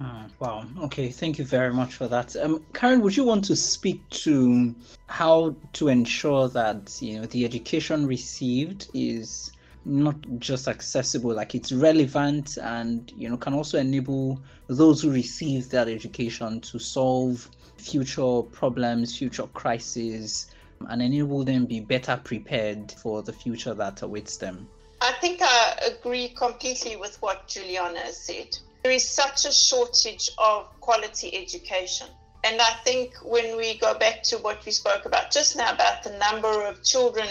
Ah, 0.00 0.26
wow. 0.40 0.64
Okay. 0.82 1.10
Thank 1.10 1.38
you 1.38 1.44
very 1.44 1.72
much 1.72 1.94
for 1.94 2.08
that. 2.08 2.34
Um, 2.36 2.64
Karen, 2.74 3.00
would 3.02 3.16
you 3.16 3.24
want 3.24 3.44
to 3.44 3.56
speak 3.56 4.08
to 4.10 4.74
how 5.08 5.54
to 5.74 5.88
ensure 5.88 6.48
that 6.48 7.00
you 7.00 7.20
know 7.20 7.26
the 7.26 7.44
education 7.44 8.06
received 8.06 8.90
is 8.92 9.52
not 9.84 10.16
just 10.38 10.66
accessible, 10.66 11.34
like 11.34 11.54
it's 11.54 11.70
relevant, 11.70 12.56
and 12.58 13.12
you 13.16 13.28
know 13.28 13.36
can 13.36 13.54
also 13.54 13.78
enable 13.78 14.40
those 14.66 15.02
who 15.02 15.10
receive 15.10 15.70
that 15.70 15.88
education 15.88 16.60
to 16.62 16.78
solve 16.78 17.48
future 17.76 18.42
problems, 18.50 19.16
future 19.16 19.46
crises, 19.54 20.50
and 20.88 21.02
enable 21.02 21.44
them 21.44 21.66
be 21.66 21.80
better 21.80 22.20
prepared 22.24 22.92
for 23.02 23.22
the 23.22 23.32
future 23.32 23.74
that 23.74 24.02
awaits 24.02 24.38
them. 24.38 24.68
I 25.00 25.12
think 25.20 25.40
I 25.42 25.78
agree 25.86 26.30
completely 26.30 26.96
with 26.96 27.16
what 27.20 27.46
Juliana 27.46 28.10
said. 28.12 28.56
There 28.84 28.92
is 28.92 29.08
such 29.08 29.46
a 29.46 29.52
shortage 29.52 30.28
of 30.36 30.66
quality 30.80 31.34
education. 31.34 32.06
And 32.44 32.60
I 32.60 32.74
think 32.84 33.14
when 33.22 33.56
we 33.56 33.78
go 33.78 33.94
back 33.98 34.22
to 34.24 34.36
what 34.36 34.62
we 34.66 34.72
spoke 34.72 35.06
about 35.06 35.30
just 35.30 35.56
now 35.56 35.72
about 35.72 36.02
the 36.02 36.12
number 36.18 36.62
of 36.64 36.84
children 36.84 37.26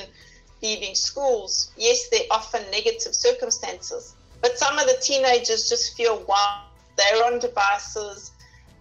leaving 0.63 0.95
schools, 0.95 1.71
yes, 1.77 2.09
they're 2.09 2.21
often 2.31 2.63
negative 2.71 3.13
circumstances, 3.13 4.15
but 4.41 4.57
some 4.57 4.79
of 4.79 4.87
the 4.87 4.97
teenagers 4.99 5.69
just 5.69 5.95
feel, 5.95 6.23
wow, 6.27 6.63
they're 6.97 7.23
on 7.23 7.37
devices. 7.37 8.31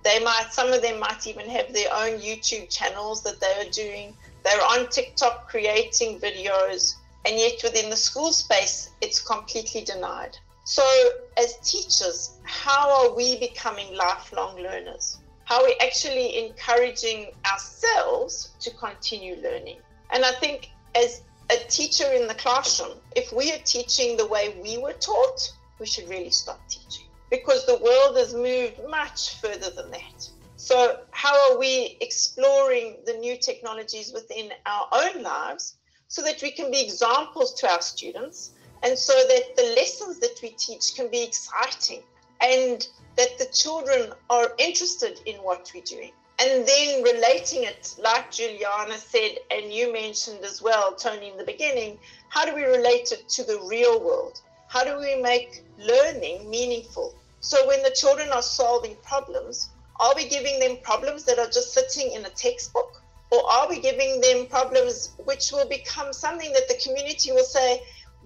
They 0.02 0.25
might, 0.25 0.49
some 0.52 0.73
of 0.73 0.81
them 0.81 0.99
might 0.99 1.26
even 1.26 1.50
have 1.50 1.75
their 1.75 1.93
own 1.93 2.21
YouTube 2.21 2.71
channels 2.71 3.23
that 3.25 3.38
they 3.38 3.52
are 3.61 3.71
doing. 3.71 4.17
They're 4.45 4.64
on 4.64 4.88
TikTok 4.88 5.47
creating 5.47 6.21
videos, 6.21 6.95
and 7.26 7.38
yet 7.38 7.61
within 7.62 7.91
the 7.91 7.99
school 7.99 8.33
space, 8.33 8.88
it's 9.02 9.21
completely 9.21 9.85
denied. 9.85 10.38
So, 10.75 11.11
as 11.37 11.59
teachers, 11.59 12.38
how 12.45 12.88
are 13.05 13.14
we 13.14 13.38
becoming 13.38 13.95
lifelong 13.95 14.57
learners? 14.57 15.19
How 15.45 15.61
are 15.61 15.67
we 15.67 15.76
actually 15.83 16.47
encouraging 16.47 17.33
ourselves 17.45 18.55
to 18.61 18.71
continue 18.71 19.37
learning? 19.43 19.81
And 20.12 20.25
I 20.25 20.33
think, 20.41 20.71
as 20.95 21.25
a 21.50 21.57
teacher 21.69 22.11
in 22.14 22.26
the 22.26 22.33
classroom, 22.37 22.97
if 23.14 23.35
we 23.35 23.52
are 23.52 23.59
teaching 23.67 24.17
the 24.17 24.26
way 24.26 24.57
we 24.62 24.79
were 24.79 24.95
taught, 24.95 25.41
we 25.79 25.85
should 25.85 26.09
really 26.09 26.31
stop 26.31 26.59
teaching 26.71 27.07
because 27.29 27.67
the 27.67 27.76
world 27.76 28.17
has 28.17 28.33
moved 28.33 28.81
much 28.88 29.37
further 29.43 29.69
than 29.76 29.91
that. 29.91 30.26
So, 30.57 31.00
how 31.11 31.52
are 31.52 31.59
we 31.59 31.99
exploring 32.00 32.97
the 33.05 33.19
new 33.19 33.37
technologies 33.37 34.11
within 34.14 34.49
our 34.64 34.88
own 34.91 35.23
lives 35.23 35.76
so 36.09 36.23
that 36.23 36.41
we 36.41 36.50
can 36.50 36.71
be 36.71 36.81
examples 36.83 37.52
to 37.61 37.71
our 37.71 37.83
students 37.83 38.52
and 38.82 38.98
so 38.98 39.12
that 39.12 39.56
the 39.56 39.74
lessons 39.76 40.18
that 40.20 40.38
we 40.42 40.50
teach 40.50 40.94
can 40.94 41.08
be 41.10 41.22
exciting 41.22 42.02
and 42.40 42.88
that 43.16 43.38
the 43.38 43.46
children 43.52 44.12
are 44.30 44.52
interested 44.58 45.20
in 45.26 45.36
what 45.36 45.70
we're 45.74 45.82
doing. 45.82 46.12
And 46.40 46.66
then 46.66 47.02
relating 47.04 47.62
it, 47.62 47.94
like 47.98 48.32
Juliana 48.32 48.96
said, 48.96 49.38
and 49.50 49.72
you 49.72 49.92
mentioned 49.92 50.44
as 50.44 50.60
well, 50.60 50.94
Tony, 50.94 51.30
in 51.30 51.36
the 51.36 51.44
beginning, 51.44 51.98
how 52.30 52.44
do 52.44 52.54
we 52.54 52.64
relate 52.64 53.12
it 53.12 53.28
to 53.28 53.44
the 53.44 53.60
real 53.68 54.00
world? 54.00 54.40
How 54.66 54.82
do 54.82 54.98
we 54.98 55.20
make 55.22 55.62
learning 55.78 56.50
meaningful? 56.50 57.14
So 57.40 57.68
when 57.68 57.82
the 57.82 57.90
children 57.90 58.30
are 58.30 58.42
solving 58.42 58.96
problems, 59.04 59.68
are 60.00 60.14
we 60.16 60.26
giving 60.28 60.58
them 60.58 60.78
problems 60.82 61.24
that 61.24 61.38
are 61.38 61.46
just 61.46 61.74
sitting 61.74 62.12
in 62.12 62.24
a 62.24 62.30
textbook? 62.30 63.02
Or 63.30 63.48
are 63.48 63.68
we 63.68 63.80
giving 63.80 64.20
them 64.20 64.46
problems 64.46 65.12
which 65.24 65.52
will 65.52 65.68
become 65.68 66.12
something 66.12 66.52
that 66.52 66.68
the 66.68 66.80
community 66.82 67.32
will 67.32 67.45
say, 67.45 67.82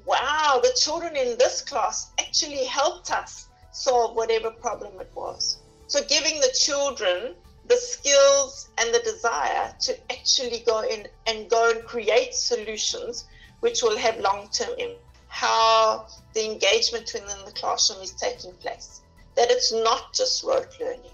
wow, 0.07 0.61
the 0.63 0.73
children 0.81 1.17
in 1.17 1.37
this 1.37 1.61
class 1.63 2.13
actually 2.21 2.65
helped 2.65 3.11
us 3.11 3.49
solve 3.73 4.17
whatever 4.17 4.51
problem 4.51 5.01
it 5.01 5.11
was. 5.15 5.59
So, 5.89 6.03
giving 6.05 6.41
the 6.41 6.55
children 6.59 7.35
the 7.69 7.77
skills 7.77 8.69
and 8.79 8.95
the 8.95 9.01
desire 9.01 9.75
to 9.81 10.13
actually 10.13 10.61
go 10.61 10.81
in 10.83 11.09
and 11.27 11.51
go 11.51 11.71
and 11.71 11.85
create 11.85 12.35
solutions 12.35 13.25
which 13.61 13.83
will 13.83 13.97
have 13.97 14.19
long 14.21 14.49
term 14.53 14.71
impact. 14.79 15.03
How 15.29 16.07
the 16.33 16.47
engagement 16.51 17.11
within 17.13 17.45
the 17.45 17.53
classroom 17.53 18.01
is 18.01 18.13
taking 18.13 18.53
place. 18.55 19.03
That 19.35 19.51
it's 19.51 19.73
not 19.73 20.15
just 20.15 20.45
rote 20.45 20.69
learning. 20.81 21.11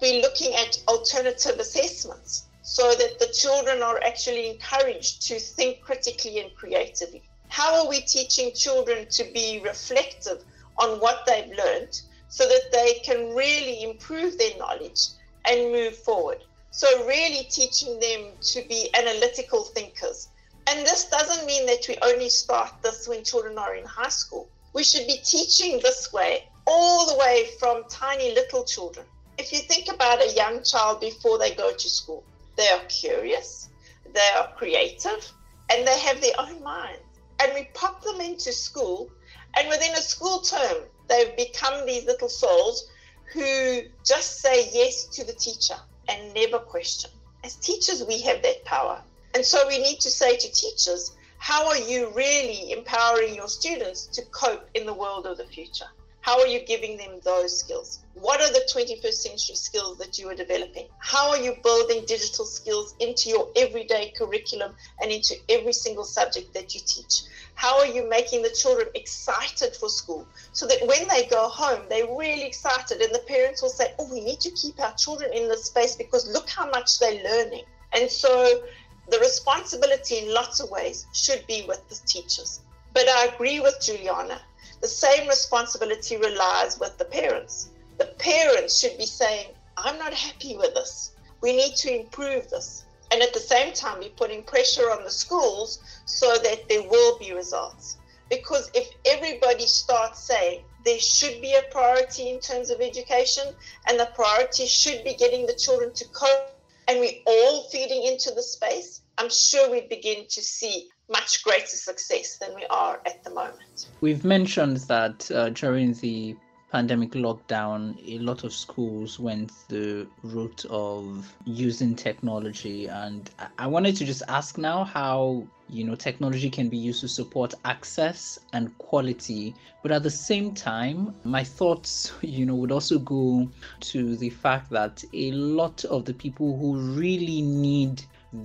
We're 0.00 0.22
looking 0.22 0.54
at 0.54 0.82
alternative 0.88 1.58
assessments 1.58 2.46
so 2.62 2.94
that 2.94 3.18
the 3.18 3.32
children 3.32 3.82
are 3.82 4.02
actually 4.02 4.50
encouraged 4.50 5.22
to 5.28 5.38
think 5.38 5.82
critically 5.82 6.40
and 6.40 6.54
creatively. 6.54 7.22
How 7.54 7.76
are 7.76 7.88
we 7.88 8.00
teaching 8.00 8.52
children 8.52 9.06
to 9.10 9.22
be 9.32 9.60
reflective 9.62 10.42
on 10.76 10.98
what 10.98 11.24
they've 11.24 11.56
learned 11.56 12.00
so 12.26 12.48
that 12.48 12.72
they 12.72 12.94
can 13.04 13.32
really 13.32 13.84
improve 13.84 14.36
their 14.36 14.58
knowledge 14.58 15.10
and 15.44 15.70
move 15.70 15.96
forward? 15.96 16.38
So, 16.72 17.06
really 17.06 17.44
teaching 17.44 18.00
them 18.00 18.32
to 18.40 18.62
be 18.68 18.92
analytical 18.94 19.62
thinkers. 19.62 20.30
And 20.66 20.84
this 20.84 21.08
doesn't 21.08 21.46
mean 21.46 21.64
that 21.66 21.86
we 21.86 21.96
only 22.02 22.28
start 22.28 22.72
this 22.82 23.06
when 23.06 23.22
children 23.22 23.56
are 23.56 23.76
in 23.76 23.84
high 23.84 24.08
school. 24.08 24.48
We 24.72 24.82
should 24.82 25.06
be 25.06 25.18
teaching 25.18 25.78
this 25.78 26.12
way 26.12 26.48
all 26.66 27.06
the 27.06 27.16
way 27.18 27.50
from 27.60 27.84
tiny 27.88 28.34
little 28.34 28.64
children. 28.64 29.06
If 29.38 29.52
you 29.52 29.60
think 29.60 29.86
about 29.94 30.20
a 30.20 30.34
young 30.34 30.64
child 30.64 31.00
before 31.00 31.38
they 31.38 31.54
go 31.54 31.72
to 31.72 31.88
school, 31.88 32.24
they 32.56 32.66
are 32.70 32.84
curious, 32.88 33.68
they 34.12 34.30
are 34.36 34.48
creative, 34.56 35.30
and 35.70 35.86
they 35.86 36.00
have 36.00 36.20
their 36.20 36.34
own 36.40 36.60
mind 36.60 36.98
and 37.40 37.52
we 37.54 37.68
pop 37.74 38.02
them 38.02 38.20
into 38.20 38.52
school, 38.52 39.10
and 39.56 39.68
within 39.68 39.92
a 39.92 40.02
school 40.02 40.40
term, 40.40 40.84
they've 41.08 41.36
become 41.36 41.86
these 41.86 42.04
little 42.06 42.28
souls 42.28 42.88
who 43.32 43.82
just 44.04 44.40
say 44.40 44.68
yes 44.72 45.04
to 45.06 45.24
the 45.24 45.32
teacher 45.32 45.76
and 46.08 46.34
never 46.34 46.58
question. 46.58 47.10
As 47.42 47.56
teachers, 47.56 48.04
we 48.04 48.20
have 48.22 48.42
that 48.42 48.64
power. 48.64 49.02
And 49.34 49.44
so 49.44 49.66
we 49.66 49.78
need 49.78 50.00
to 50.00 50.10
say 50.10 50.36
to 50.36 50.52
teachers, 50.52 51.16
how 51.38 51.68
are 51.68 51.78
you 51.78 52.10
really 52.14 52.72
empowering 52.72 53.34
your 53.34 53.48
students 53.48 54.06
to 54.06 54.22
cope 54.26 54.68
in 54.74 54.86
the 54.86 54.94
world 54.94 55.26
of 55.26 55.36
the 55.36 55.46
future? 55.46 55.88
How 56.24 56.40
are 56.40 56.46
you 56.46 56.60
giving 56.60 56.96
them 56.96 57.20
those 57.22 57.60
skills? 57.60 57.98
What 58.14 58.40
are 58.40 58.50
the 58.50 58.66
21st 58.72 59.12
century 59.12 59.56
skills 59.56 59.98
that 59.98 60.18
you 60.18 60.30
are 60.30 60.34
developing? 60.34 60.86
How 60.98 61.28
are 61.28 61.36
you 61.36 61.54
building 61.62 62.06
digital 62.06 62.46
skills 62.46 62.94
into 62.98 63.28
your 63.28 63.50
everyday 63.56 64.10
curriculum 64.16 64.74
and 65.02 65.12
into 65.12 65.34
every 65.50 65.74
single 65.74 66.04
subject 66.04 66.54
that 66.54 66.74
you 66.74 66.80
teach? 66.86 67.24
How 67.56 67.78
are 67.78 67.86
you 67.86 68.08
making 68.08 68.40
the 68.40 68.48
children 68.48 68.88
excited 68.94 69.76
for 69.76 69.90
school 69.90 70.26
so 70.52 70.66
that 70.66 70.86
when 70.86 71.06
they 71.08 71.26
go 71.26 71.46
home, 71.46 71.82
they're 71.90 72.16
really 72.16 72.46
excited 72.46 73.02
and 73.02 73.14
the 73.14 73.24
parents 73.28 73.60
will 73.60 73.68
say, 73.68 73.92
Oh, 73.98 74.10
we 74.10 74.22
need 74.22 74.40
to 74.40 74.50
keep 74.52 74.80
our 74.80 74.94
children 74.94 75.30
in 75.34 75.46
this 75.46 75.66
space 75.66 75.94
because 75.94 76.26
look 76.32 76.48
how 76.48 76.70
much 76.70 77.00
they're 77.00 77.22
learning. 77.22 77.64
And 77.92 78.10
so 78.10 78.62
the 79.10 79.18
responsibility 79.18 80.20
in 80.20 80.32
lots 80.32 80.60
of 80.60 80.70
ways 80.70 81.04
should 81.12 81.46
be 81.46 81.66
with 81.68 81.86
the 81.90 82.00
teachers. 82.06 82.60
But 82.94 83.10
I 83.10 83.26
agree 83.26 83.60
with 83.60 83.74
Juliana 83.82 84.40
the 84.84 84.88
same 84.88 85.26
responsibility 85.26 86.18
relies 86.18 86.78
with 86.78 86.98
the 86.98 87.06
parents. 87.06 87.70
The 87.96 88.12
parents 88.18 88.78
should 88.78 88.98
be 88.98 89.06
saying, 89.06 89.46
I'm 89.78 89.96
not 89.96 90.12
happy 90.12 90.58
with 90.58 90.74
this. 90.74 91.12
We 91.40 91.56
need 91.56 91.74
to 91.76 92.00
improve 92.00 92.50
this. 92.50 92.84
And 93.10 93.22
at 93.22 93.32
the 93.32 93.40
same 93.40 93.72
time, 93.72 94.00
be 94.00 94.10
putting 94.10 94.42
pressure 94.42 94.90
on 94.90 95.02
the 95.02 95.10
schools 95.10 95.78
so 96.04 96.36
that 96.36 96.68
there 96.68 96.82
will 96.82 97.18
be 97.18 97.32
results. 97.32 97.96
Because 98.28 98.70
if 98.74 98.90
everybody 99.06 99.66
starts 99.66 100.20
saying 100.20 100.64
there 100.84 101.00
should 101.00 101.40
be 101.40 101.54
a 101.54 101.72
priority 101.72 102.28
in 102.28 102.38
terms 102.40 102.68
of 102.68 102.82
education, 102.82 103.54
and 103.88 103.98
the 103.98 104.10
priority 104.14 104.66
should 104.66 105.02
be 105.02 105.14
getting 105.14 105.46
the 105.46 105.54
children 105.54 105.94
to 105.94 106.04
cope, 106.08 106.60
and 106.88 107.00
we 107.00 107.22
all 107.26 107.70
feeding 107.70 108.02
into 108.02 108.32
the 108.32 108.42
space, 108.42 109.00
I'm 109.18 109.30
sure 109.30 109.70
we 109.70 109.82
begin 109.82 110.26
to 110.28 110.42
see 110.42 110.88
much 111.08 111.44
greater 111.44 111.66
success 111.66 112.38
than 112.38 112.54
we 112.54 112.64
are 112.66 113.00
at 113.06 113.22
the 113.22 113.30
moment. 113.30 113.88
We've 114.00 114.24
mentioned 114.24 114.78
that 114.88 115.30
uh, 115.30 115.50
during 115.50 115.92
the 115.94 116.36
pandemic 116.72 117.12
lockdown, 117.12 117.96
a 118.04 118.18
lot 118.18 118.42
of 118.42 118.52
schools 118.52 119.20
went 119.20 119.52
the 119.68 120.08
route 120.24 120.64
of 120.70 121.32
using 121.44 121.94
technology. 121.94 122.88
And 122.88 123.30
I 123.58 123.68
wanted 123.68 123.94
to 123.96 124.04
just 124.04 124.24
ask 124.26 124.58
now 124.58 124.82
how 124.82 125.46
you 125.68 125.84
know 125.84 125.94
technology 125.94 126.50
can 126.50 126.68
be 126.68 126.76
used 126.76 127.00
to 127.00 127.08
support 127.08 127.54
access 127.64 128.38
and 128.52 128.76
quality 128.76 129.54
but 129.82 129.90
at 129.90 130.02
the 130.02 130.10
same 130.10 130.52
time 130.52 131.14
my 131.24 131.42
thoughts 131.42 132.12
you 132.20 132.44
know 132.44 132.54
would 132.54 132.70
also 132.70 132.98
go 132.98 133.48
to 133.80 134.14
the 134.16 134.28
fact 134.28 134.68
that 134.68 135.02
a 135.14 135.32
lot 135.32 135.82
of 135.86 136.04
the 136.04 136.12
people 136.12 136.58
who 136.58 136.76
really 136.76 137.40
need 137.40 138.02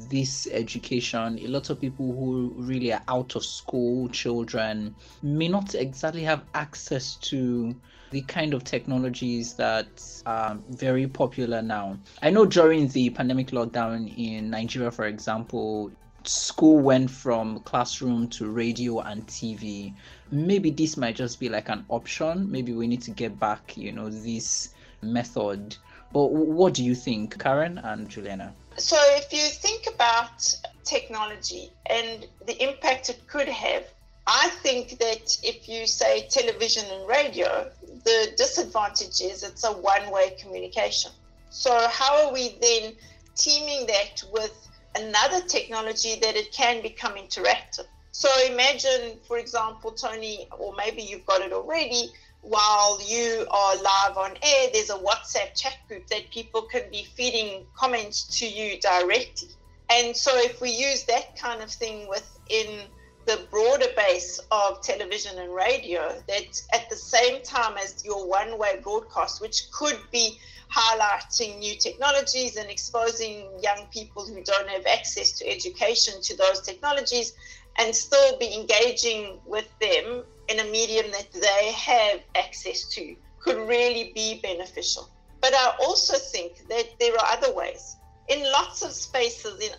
this 0.09 0.47
education. 0.51 1.39
A 1.39 1.47
lot 1.47 1.69
of 1.69 1.81
people 1.81 2.13
who 2.13 2.53
really 2.57 2.93
are 2.93 3.01
out 3.07 3.35
of 3.35 3.43
school, 3.43 4.07
children, 4.09 4.95
may 5.23 5.47
not 5.47 5.75
exactly 5.75 6.23
have 6.23 6.43
access 6.53 7.15
to 7.15 7.75
the 8.11 8.21
kind 8.21 8.53
of 8.53 8.63
technologies 8.63 9.53
that 9.53 9.87
are 10.25 10.57
very 10.69 11.07
popular 11.07 11.61
now. 11.61 11.97
I 12.21 12.29
know 12.29 12.45
during 12.45 12.87
the 12.87 13.09
pandemic 13.11 13.47
lockdown 13.47 14.13
in 14.17 14.49
Nigeria, 14.49 14.91
for 14.91 15.05
example, 15.05 15.91
school 16.23 16.79
went 16.79 17.09
from 17.09 17.59
classroom 17.61 18.27
to 18.29 18.49
radio 18.49 18.99
and 18.99 19.25
TV. 19.27 19.93
Maybe 20.31 20.71
this 20.71 20.97
might 20.97 21.15
just 21.15 21.39
be 21.39 21.49
like 21.49 21.69
an 21.69 21.85
option. 21.89 22.51
Maybe 22.51 22.73
we 22.73 22.87
need 22.87 23.01
to 23.03 23.11
get 23.11 23.39
back, 23.39 23.77
you 23.77 23.91
know, 23.91 24.09
this 24.09 24.69
method. 25.01 25.77
But 26.11 26.31
what 26.31 26.73
do 26.73 26.83
you 26.83 26.95
think, 26.95 27.39
Karen 27.39 27.77
and 27.77 28.09
Juliana? 28.09 28.53
So, 28.79 28.97
if 29.17 29.33
you 29.33 29.41
think 29.41 29.87
about 29.87 30.55
technology 30.85 31.73
and 31.87 32.25
the 32.45 32.63
impact 32.63 33.09
it 33.09 33.27
could 33.27 33.49
have, 33.49 33.83
I 34.25 34.47
think 34.63 34.99
that 34.99 35.37
if 35.43 35.67
you 35.67 35.85
say 35.85 36.27
television 36.29 36.85
and 36.89 37.05
radio, 37.05 37.69
the 38.05 38.31
disadvantage 38.37 39.19
is 39.19 39.43
it's 39.43 39.65
a 39.65 39.71
one 39.73 40.09
way 40.11 40.37
communication. 40.39 41.11
So, 41.49 41.87
how 41.89 42.25
are 42.25 42.33
we 42.33 42.57
then 42.61 42.93
teaming 43.35 43.85
that 43.87 44.23
with 44.31 44.55
another 44.95 45.41
technology 45.41 46.15
that 46.21 46.37
it 46.37 46.53
can 46.53 46.81
become 46.81 47.15
interactive? 47.15 47.87
So, 48.11 48.29
imagine, 48.45 49.19
for 49.27 49.39
example, 49.39 49.91
Tony, 49.91 50.47
or 50.57 50.73
maybe 50.77 51.01
you've 51.01 51.25
got 51.25 51.41
it 51.41 51.51
already, 51.51 52.13
while 52.41 52.99
you 53.05 53.45
are 53.51 53.75
live 53.75 54.17
on 54.17 54.31
air, 54.41 54.69
there's 54.73 54.89
a 54.89 54.97
WhatsApp 54.97 55.53
chat 55.55 55.77
group 55.87 56.07
that 56.07 56.31
people 56.31 56.63
can 56.63 56.83
be 56.91 57.03
feeding 57.15 57.65
comments 57.75 58.39
to 58.39 58.47
you 58.47 58.79
directly. 58.79 59.49
And 59.89 60.15
so, 60.15 60.31
if 60.37 60.61
we 60.61 60.69
use 60.69 61.03
that 61.05 61.35
kind 61.35 61.61
of 61.61 61.69
thing 61.69 62.07
within 62.07 62.87
the 63.25 63.45
broader 63.51 63.87
base 63.95 64.39
of 64.51 64.81
television 64.81 65.37
and 65.37 65.53
radio, 65.53 66.21
that 66.27 66.61
at 66.73 66.89
the 66.89 66.95
same 66.95 67.43
time 67.43 67.77
as 67.77 68.03
your 68.05 68.27
one 68.27 68.57
way 68.57 68.79
broadcast, 68.81 69.41
which 69.41 69.69
could 69.71 69.99
be 70.11 70.39
highlighting 70.71 71.57
new 71.59 71.75
technologies 71.75 72.55
and 72.55 72.69
exposing 72.69 73.49
young 73.61 73.85
people 73.91 74.25
who 74.25 74.41
don't 74.43 74.69
have 74.69 74.85
access 74.85 75.31
to 75.33 75.47
education 75.49 76.21
to 76.21 76.37
those 76.37 76.61
technologies, 76.61 77.33
and 77.77 77.95
still 77.95 78.37
be 78.37 78.53
engaging 78.53 79.39
with 79.45 79.67
them 79.79 80.23
in 80.49 80.59
a 80.59 80.63
medium 80.65 81.11
that 81.11 81.31
they 81.31 81.71
have 81.71 82.21
access 82.35 82.87
to 82.89 83.15
could 83.39 83.57
really 83.67 84.11
be 84.13 84.39
beneficial. 84.41 85.09
But 85.41 85.53
I 85.53 85.75
also 85.81 86.17
think 86.17 86.67
that 86.67 86.85
there 86.99 87.13
are 87.13 87.25
other 87.31 87.53
ways. 87.53 87.95
In 88.27 88.43
lots 88.51 88.81
of 88.81 88.91
spaces, 88.91 89.59
in 89.61 89.71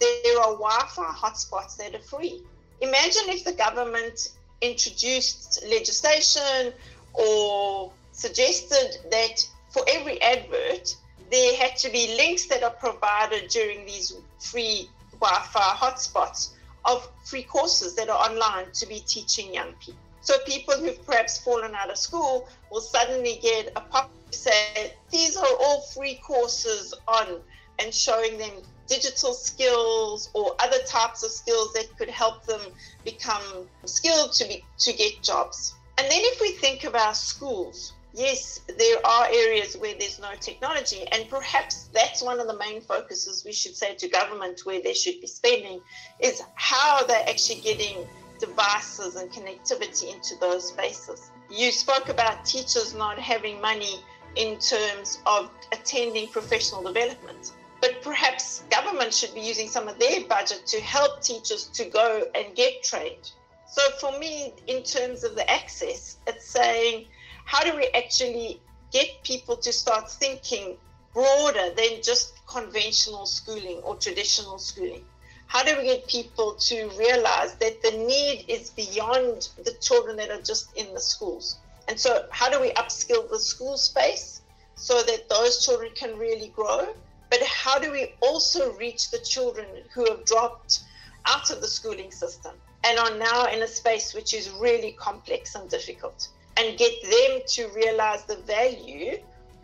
there 0.00 0.40
are 0.40 0.52
Wi-Fi 0.52 1.12
hotspots 1.12 1.76
that 1.76 1.94
are 1.94 2.02
free. 2.02 2.42
Imagine 2.80 3.28
if 3.28 3.44
the 3.44 3.52
government 3.52 4.28
introduced 4.60 5.64
legislation 5.68 6.72
or 7.12 7.92
suggested 8.12 8.98
that 9.10 9.46
for 9.70 9.82
every 9.88 10.20
advert 10.22 10.96
there 11.30 11.56
had 11.56 11.76
to 11.76 11.90
be 11.90 12.14
links 12.16 12.46
that 12.46 12.62
are 12.62 12.70
provided 12.70 13.48
during 13.48 13.84
these 13.84 14.14
free 14.38 14.88
Wi-Fi 15.20 15.60
hotspots 15.60 16.53
of 16.84 17.08
free 17.24 17.42
courses 17.42 17.94
that 17.96 18.08
are 18.08 18.18
online 18.18 18.66
to 18.72 18.86
be 18.86 19.00
teaching 19.00 19.52
young 19.52 19.72
people. 19.80 20.00
So 20.20 20.34
people 20.46 20.74
who've 20.74 21.04
perhaps 21.04 21.38
fallen 21.38 21.74
out 21.74 21.90
of 21.90 21.98
school 21.98 22.48
will 22.70 22.80
suddenly 22.80 23.38
get 23.42 23.72
a 23.76 23.80
pop 23.80 24.10
say, 24.30 24.94
these 25.10 25.36
are 25.36 25.56
all 25.60 25.82
free 25.94 26.20
courses 26.26 26.94
on 27.06 27.40
and 27.78 27.92
showing 27.92 28.38
them 28.38 28.52
digital 28.86 29.32
skills 29.32 30.30
or 30.34 30.54
other 30.58 30.78
types 30.86 31.22
of 31.22 31.30
skills 31.30 31.72
that 31.72 31.86
could 31.96 32.10
help 32.10 32.44
them 32.44 32.60
become 33.04 33.68
skilled 33.84 34.32
to 34.32 34.46
be 34.46 34.64
to 34.78 34.92
get 34.92 35.22
jobs. 35.22 35.74
And 35.98 36.06
then 36.10 36.20
if 36.22 36.40
we 36.40 36.52
think 36.52 36.84
of 36.84 36.94
our 36.94 37.14
schools, 37.14 37.93
yes, 38.14 38.60
there 38.78 39.04
are 39.04 39.26
areas 39.26 39.76
where 39.76 39.94
there's 39.98 40.20
no 40.20 40.32
technology, 40.40 41.04
and 41.12 41.28
perhaps 41.28 41.90
that's 41.92 42.22
one 42.22 42.40
of 42.40 42.46
the 42.46 42.56
main 42.56 42.80
focuses 42.80 43.44
we 43.44 43.52
should 43.52 43.76
say 43.76 43.94
to 43.96 44.08
government 44.08 44.60
where 44.64 44.80
they 44.80 44.94
should 44.94 45.20
be 45.20 45.26
spending 45.26 45.80
is 46.20 46.42
how 46.54 47.04
they're 47.04 47.28
actually 47.28 47.60
getting 47.60 48.06
devices 48.38 49.16
and 49.16 49.30
connectivity 49.30 50.14
into 50.14 50.34
those 50.40 50.68
spaces. 50.68 51.30
You 51.50 51.70
spoke 51.70 52.08
about 52.08 52.44
teachers 52.44 52.94
not 52.94 53.18
having 53.18 53.60
money 53.60 54.00
in 54.36 54.58
terms 54.58 55.20
of 55.26 55.50
attending 55.72 56.28
professional 56.28 56.82
development. 56.82 57.52
But 57.80 58.02
perhaps 58.02 58.62
government 58.70 59.12
should 59.12 59.34
be 59.34 59.40
using 59.40 59.68
some 59.68 59.88
of 59.88 59.98
their 59.98 60.24
budget 60.26 60.66
to 60.68 60.80
help 60.80 61.20
teachers 61.20 61.68
to 61.74 61.84
go 61.84 62.24
and 62.34 62.54
get 62.56 62.82
trained. 62.82 63.32
So 63.66 63.82
for 64.00 64.18
me, 64.18 64.54
in 64.66 64.82
terms 64.82 65.24
of 65.24 65.34
the 65.34 65.48
access, 65.50 66.18
it's 66.26 66.48
saying 66.48 67.06
how 67.44 67.62
do 67.62 67.76
we 67.76 67.88
actually 67.94 68.60
get 68.90 69.08
people 69.22 69.56
to 69.56 69.72
start 69.72 70.10
thinking 70.10 70.76
broader 71.12 71.70
than 71.76 72.02
just 72.02 72.44
conventional 72.46 73.26
schooling 73.26 73.78
or 73.78 73.96
traditional 73.96 74.58
schooling? 74.58 75.04
How 75.46 75.62
do 75.62 75.76
we 75.76 75.84
get 75.84 76.08
people 76.08 76.54
to 76.54 76.88
realize 76.98 77.54
that 77.56 77.82
the 77.82 77.92
need 77.92 78.46
is 78.48 78.70
beyond 78.70 79.50
the 79.62 79.72
children 79.74 80.16
that 80.16 80.30
are 80.30 80.40
just 80.40 80.74
in 80.76 80.92
the 80.94 81.00
schools? 81.00 81.58
And 81.86 82.00
so, 82.00 82.26
how 82.30 82.48
do 82.48 82.60
we 82.60 82.70
upskill 82.72 83.28
the 83.28 83.38
school 83.38 83.76
space 83.76 84.40
so 84.74 85.02
that 85.02 85.28
those 85.28 85.64
children 85.64 85.92
can 85.94 86.18
really 86.18 86.48
grow? 86.48 86.94
But 87.30 87.42
how 87.42 87.78
do 87.78 87.92
we 87.92 88.14
also 88.20 88.72
reach 88.74 89.10
the 89.10 89.18
children 89.18 89.66
who 89.92 90.04
have 90.10 90.24
dropped 90.24 90.80
out 91.26 91.50
of 91.50 91.60
the 91.60 91.68
schooling 91.68 92.10
system 92.10 92.54
and 92.82 92.98
are 92.98 93.16
now 93.16 93.46
in 93.46 93.62
a 93.62 93.68
space 93.68 94.14
which 94.14 94.34
is 94.34 94.50
really 94.50 94.92
complex 94.92 95.54
and 95.54 95.68
difficult? 95.68 96.28
And 96.56 96.78
get 96.78 96.92
them 97.02 97.40
to 97.46 97.68
realize 97.74 98.24
the 98.24 98.36
value 98.36 99.18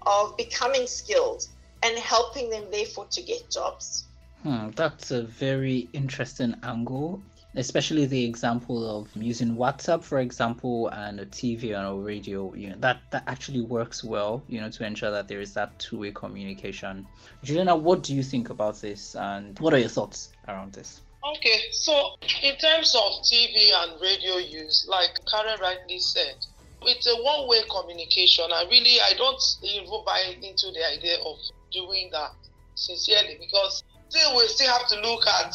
of 0.06 0.36
becoming 0.36 0.86
skilled 0.86 1.46
and 1.82 1.98
helping 1.98 2.50
them, 2.50 2.64
therefore, 2.70 3.06
to 3.10 3.22
get 3.22 3.50
jobs. 3.50 4.04
Hmm, 4.42 4.70
that's 4.70 5.10
a 5.10 5.22
very 5.22 5.88
interesting 5.92 6.54
angle, 6.62 7.20
especially 7.56 8.06
the 8.06 8.24
example 8.24 8.98
of 8.98 9.08
using 9.14 9.54
WhatsApp, 9.54 10.02
for 10.02 10.20
example, 10.20 10.88
and 10.88 11.20
a 11.20 11.26
TV 11.26 11.76
and 11.76 11.86
a 11.86 11.92
radio. 11.92 12.54
You 12.54 12.70
know, 12.70 12.76
that 12.78 13.00
that 13.10 13.24
actually 13.26 13.60
works 13.60 14.02
well. 14.02 14.42
You 14.48 14.62
know, 14.62 14.70
to 14.70 14.86
ensure 14.86 15.10
that 15.10 15.28
there 15.28 15.40
is 15.40 15.52
that 15.54 15.78
two-way 15.78 16.12
communication. 16.12 17.06
Juliana, 17.42 17.76
what 17.76 18.02
do 18.02 18.14
you 18.14 18.22
think 18.22 18.48
about 18.48 18.80
this, 18.80 19.14
and 19.14 19.58
what 19.58 19.74
are 19.74 19.78
your 19.78 19.90
thoughts 19.90 20.30
around 20.48 20.72
this? 20.72 21.02
Okay, 21.36 21.60
so 21.72 22.14
in 22.42 22.56
terms 22.56 22.94
of 22.94 23.12
TV 23.30 23.70
and 23.74 24.00
radio 24.00 24.38
use, 24.38 24.86
like 24.88 25.10
Karen 25.30 25.58
rightly 25.60 25.98
said, 25.98 26.36
it's 26.82 27.06
a 27.06 27.16
one-way 27.22 27.60
communication 27.70 28.44
and 28.50 28.70
really 28.70 29.00
i 29.00 29.12
don't 29.16 29.42
even 29.62 29.86
buy 30.04 30.34
into 30.42 30.70
the 30.72 30.82
idea 30.92 31.16
of 31.24 31.36
doing 31.72 32.08
that 32.12 32.32
sincerely 32.74 33.36
because 33.38 33.84
still 34.08 34.36
we 34.36 34.46
still 34.48 34.70
have 34.70 34.86
to 34.88 35.00
look 35.00 35.26
at 35.26 35.54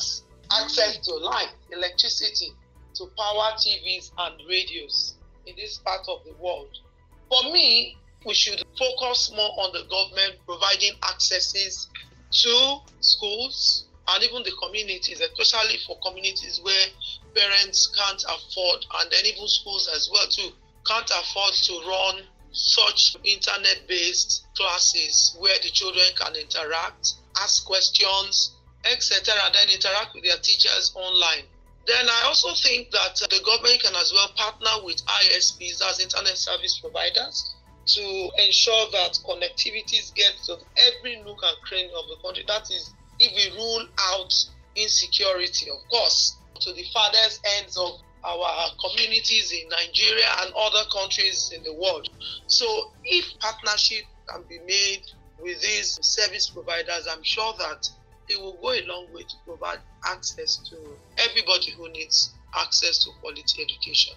access 0.51 0.97
to 0.99 1.15
light 1.15 1.49
electricity 1.71 2.51
to 2.93 3.09
power 3.17 3.51
tvs 3.57 4.11
and 4.17 4.35
radios 4.47 5.15
in 5.45 5.55
this 5.55 5.77
part 5.79 6.01
of 6.07 6.23
the 6.25 6.33
world. 6.41 6.77
For 7.29 7.51
me 7.51 7.97
we 8.25 8.33
should 8.33 8.63
focus 8.77 9.31
more 9.35 9.51
on 9.59 9.71
the 9.73 9.83
government 9.89 10.39
providing 10.47 10.93
accesses 11.03 11.89
to 12.31 12.77
schools 12.99 13.85
and 14.07 14.23
even 14.23 14.43
the 14.43 14.51
communities, 14.63 15.19
especially 15.21 15.77
for 15.85 15.97
communities 16.05 16.61
where 16.63 16.85
parents 17.35 17.87
can't 17.87 18.23
afford, 18.23 18.85
and 18.99 19.11
then 19.11 19.25
even 19.25 19.47
schools 19.47 19.89
as 19.95 20.09
well 20.11 20.27
too 20.27 20.51
can't 20.85 21.09
afford 21.09 21.53
to 21.53 21.73
run 21.87 22.21
such 22.51 23.17
internet 23.23 23.87
based 23.87 24.45
classes 24.55 25.35
where 25.39 25.57
the 25.61 25.69
children 25.69 26.05
can 26.15 26.35
interact, 26.35 27.15
ask 27.41 27.65
questions, 27.65 28.55
etc., 28.85 29.33
then 29.53 29.69
interact 29.69 30.13
with 30.13 30.23
their 30.23 30.37
teachers 30.37 30.93
online. 30.95 31.43
Then 31.87 32.07
I 32.09 32.23
also 32.25 32.53
think 32.53 32.91
that 32.91 33.21
uh, 33.21 33.27
the 33.29 33.41
government 33.45 33.83
can 33.83 33.93
as 33.95 34.11
well 34.13 34.29
partner 34.35 34.83
with 34.83 35.05
ISPs, 35.05 35.81
as 35.87 35.99
internet 35.99 36.37
service 36.37 36.79
providers, 36.79 37.55
to 37.87 38.29
ensure 38.39 38.89
that 38.91 39.19
connectivities 39.27 40.13
get 40.15 40.33
to 40.45 40.57
every 40.77 41.17
nook 41.17 41.37
and 41.43 41.57
cranny 41.63 41.91
of 41.95 42.07
the 42.07 42.15
country. 42.23 42.43
That 42.47 42.71
is, 42.71 42.93
if 43.19 43.31
we 43.35 43.55
rule 43.57 43.85
out 43.99 44.33
insecurity, 44.75 45.69
of 45.69 45.77
course, 45.89 46.37
to 46.61 46.73
the 46.73 46.85
farthest 46.93 47.45
ends 47.59 47.77
of 47.77 47.99
our 48.25 48.69
communities 48.89 49.51
in 49.51 49.69
Nigeria 49.69 50.27
and 50.41 50.53
other 50.57 50.83
countries 50.91 51.51
in 51.55 51.63
the 51.63 51.73
world. 51.73 52.07
So, 52.47 52.65
if 53.03 53.25
partnership 53.39 54.05
can 54.27 54.43
be 54.49 54.59
made 54.65 55.03
with 55.39 55.61
these 55.61 55.99
service 56.01 56.49
providers, 56.49 57.07
I'm 57.09 57.23
sure 57.23 57.53
that 57.59 57.87
it 58.27 58.41
will 58.41 58.57
go 58.61 58.71
a 58.71 58.81
long 58.87 59.07
way 59.13 59.21
to 59.21 59.35
provide 59.45 59.79
access 60.05 60.57
to 60.69 60.77
everybody 61.17 61.71
who 61.71 61.89
needs 61.91 62.33
access 62.55 62.97
to 63.03 63.11
quality 63.21 63.61
education. 63.61 64.13